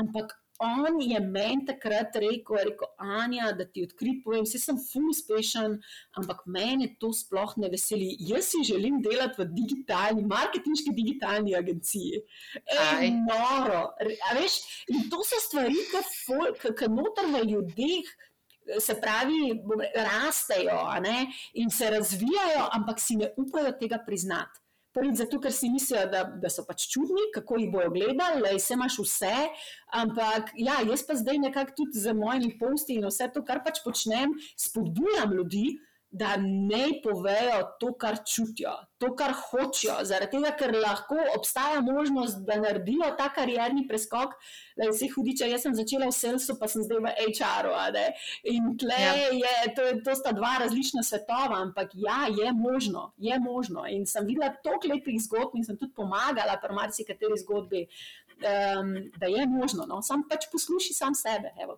[0.01, 5.09] ampak on je meni takrat rekel, rekel Anja, da ti odkrit povem, vse sem ful
[5.13, 5.77] uspešen,
[6.19, 8.11] ampak meni to sploh ne veseli.
[8.31, 12.23] Jaz si želim delati v digitalni, marketinški digitalni agenciji.
[12.75, 13.85] Ej, noro.
[14.39, 14.61] Veš,
[14.95, 15.79] in to so stvari,
[16.79, 18.17] ki noter v ljudeh.
[18.85, 19.55] Se pravi,
[19.97, 20.83] rastejo
[21.57, 24.61] in se razvijajo, ampak si ne upajo tega priznati.
[24.97, 28.55] Prvič zato, ker si mislijo, da, da so pač čudni, kako jih bojo gledali, da
[28.57, 29.35] vse imaš vse.
[30.01, 33.83] Ampak ja, jaz pa zdaj nekako tudi z mojimi posti in vse to, kar pač
[33.85, 35.67] počnem, spodbujam ljudi,
[36.11, 39.99] da ne povejo to, kar čutijo, to, kar hočejo.
[40.09, 44.33] Zaradi tega, ker lahko obstaja možnost, da naredijo ta karjerni preskok.
[44.79, 47.75] Da vse hudiče, jaz sem začela v Selsu, pa sem zdaj v HR-u.
[48.49, 49.15] In tle ja.
[49.37, 53.85] je, to, to sta dva različna svetova, ampak ja, je možno, je možno.
[53.91, 57.85] In sem videla toliko lepih zgodb in sem tudi pomagala pri marsikateri zgodbi,
[58.41, 59.85] um, da je možno.
[59.85, 60.01] No?
[60.03, 61.53] Sam pač posluši sam sebe.
[61.61, 61.77] Evo,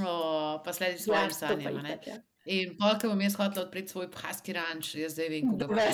[0.00, 1.86] Oh, pa sledi svojim ja, sanjam.
[2.06, 2.16] Ja.
[2.46, 5.82] In pa, ko bom jaz hotel odpreti svoj praski ranč, jaz zdaj vem, kako ga.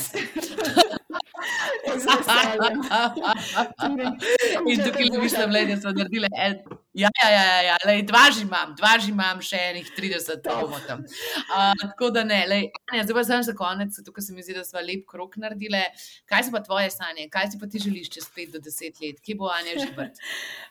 [4.71, 6.55] In tukaj mislim, da smo naredili en
[6.95, 7.77] Ja, ja, ja, ja, ja.
[7.89, 11.01] Lej, dva že imam, dva že imam, še enih 30, pa bomo tam.
[11.49, 14.59] Uh, tako da ne, lej, Anja, zdaj pa sem za konec, tukaj se mi zdi,
[14.59, 15.81] da smo lep krok naredili.
[16.29, 19.23] Kaj so pa tvoje sanje, kaj si pa ti želiš čez 5 do 10 let,
[19.25, 20.21] kje bo Anja že vrt?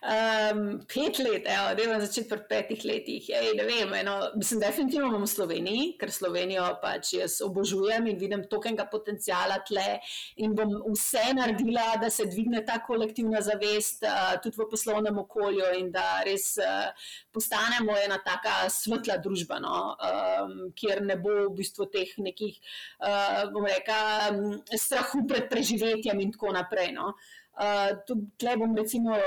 [0.05, 0.61] Um,
[0.93, 3.31] pet let, evo, da imam začeti pri petih letih.
[3.41, 8.21] Ej, ne vem, eno, mislim, definitivno bom v Sloveniji, ker Slovenijo pač jaz obožujem in
[8.21, 9.97] vidim tokenga potencijala tle
[10.45, 15.73] in bom vse naredila, da se dvigne ta kolektivna zavest uh, tudi v poslovnem okolju
[15.81, 16.89] in da res uh,
[17.33, 22.57] postanemo ena taka svetla družba, no, um, kjer ne bo v bistvu teh nekih,
[23.01, 24.41] uh, bom rekel,
[24.75, 26.91] strahu pred preživetjem in tako naprej.
[26.97, 27.13] No.
[27.51, 29.17] Uh, Tukaj bom recimo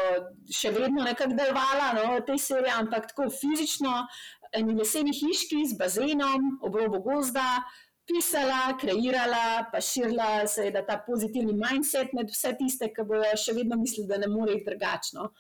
[0.49, 3.93] še vedno nekako delovala no, v tej seriji, ampak tako fizično,
[4.55, 7.63] eni leseni hiški z bazenom, obrobo gozda.
[8.05, 13.55] Pisala, kreirala, pa širila se je ta pozitivni mindset med vse tiste, ki bojo še
[13.57, 15.31] vedno mislili, da ne more iti drugačno.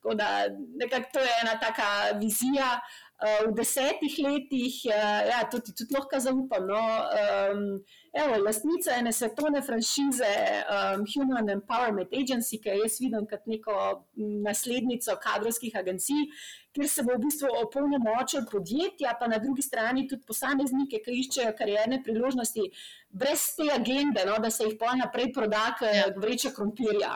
[0.00, 0.48] Tako da
[0.80, 2.80] nekako to je ena taka vizija.
[3.20, 6.64] Uh, v desetih letih, uh, ja, tudi, tudi lahko zaupam.
[6.64, 7.66] No, um,
[8.12, 10.30] evo, lastnica ene svetovne franšize
[10.62, 13.76] um, Human Empowerment Agency, ki jo jaz vidim kot neko
[14.16, 16.26] naslednico kadrovskih agencij,
[16.74, 21.54] kjer se bo v bistvu opolnomočil podjetja, pa na drugi strani tudi posameznike, ki iščejo
[21.58, 22.66] karierne priložnosti,
[23.10, 26.06] brez te agende, no, da se jih pa naprej proda, kot ja.
[26.16, 27.10] vreča krompirja.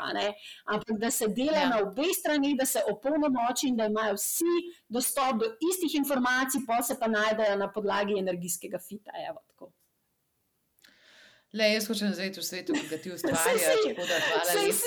[0.74, 1.70] Ampak da se dela ja.
[1.70, 6.82] na obeh straneh, da se opolnomoči in da imajo vsi dostop do istih informacij, pa
[6.82, 9.14] se pa najdejo na podlagi energijskega fita.
[9.28, 9.42] Evo,
[11.54, 13.84] Le, jaz hočem živeti v svetu, ki ga ti ustvarjaš.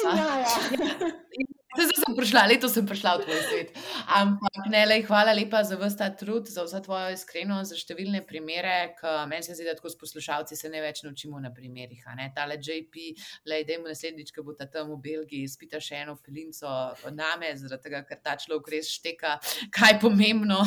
[0.03, 1.11] Hvala lepa.
[1.77, 3.75] Zdaj sem prišla, letos sem prišla v tvoj svet.
[4.17, 8.23] Ampak ne, le, hvala lepa za vse ta trud, za vse tvoje iskreno, za številne
[8.25, 8.95] primere.
[9.29, 12.01] Meni se zdi, da tako s poslušalci se ne več naučimo na primerih.
[12.33, 13.05] Tale JP,
[13.45, 16.71] le, da jim naslednjič, ko bo ta tam v Belgiji, spita še eno pilinco
[17.13, 19.37] name, zaradi tega, ker ta človek res šteka,
[19.73, 20.63] kaj je pomembno.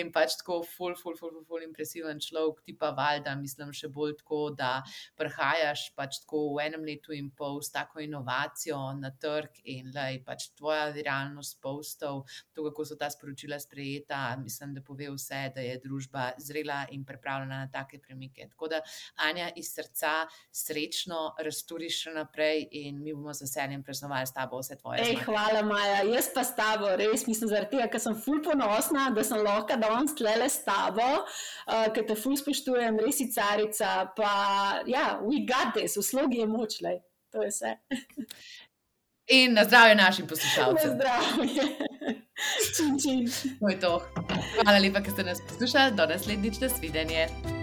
[0.00, 3.92] In pač tako, ful, ful, ful, ful, ful impresiven človek, ti pa valjda, mislim, še
[3.92, 4.80] bolj tako, da
[5.20, 10.08] prihajaš pač tako v enem letu in pol s tako inovacijo na trg in le,
[10.24, 15.60] pač tvoja viralnost postov, to, kako so ta sporočila sprejeta, mislim, da pove vse, da
[15.60, 18.48] je družba zrela in pripravljena na take premike.
[18.50, 18.80] Tako da,
[19.16, 24.60] Anja, iz srca srečno razturiš še naprej in mi bomo z veseljem praznovali s tabo
[24.60, 25.02] vse tvoje.
[25.04, 26.02] Ej, hvala, Maja.
[26.08, 29.78] Jaz pa s tabo, res mislim, zaradi tega, ker sem ful ponosna, da sem lahko
[29.80, 33.96] danes tlele s tabo, uh, ker te ful spoštujem, res si carica.
[34.16, 34.32] Pa,
[34.86, 36.98] ja, we got this, v slogi je moč, le.
[37.34, 37.76] To je vse.
[39.28, 40.90] In na zdravje našim poslušalcem.
[40.90, 41.62] Na zdravje.
[42.76, 43.50] Čim, čim.
[43.60, 44.02] To je to.
[44.62, 45.96] Hvala lepa, ker ste nas poslušali.
[45.96, 47.55] Do naslednjič, nasvidenje.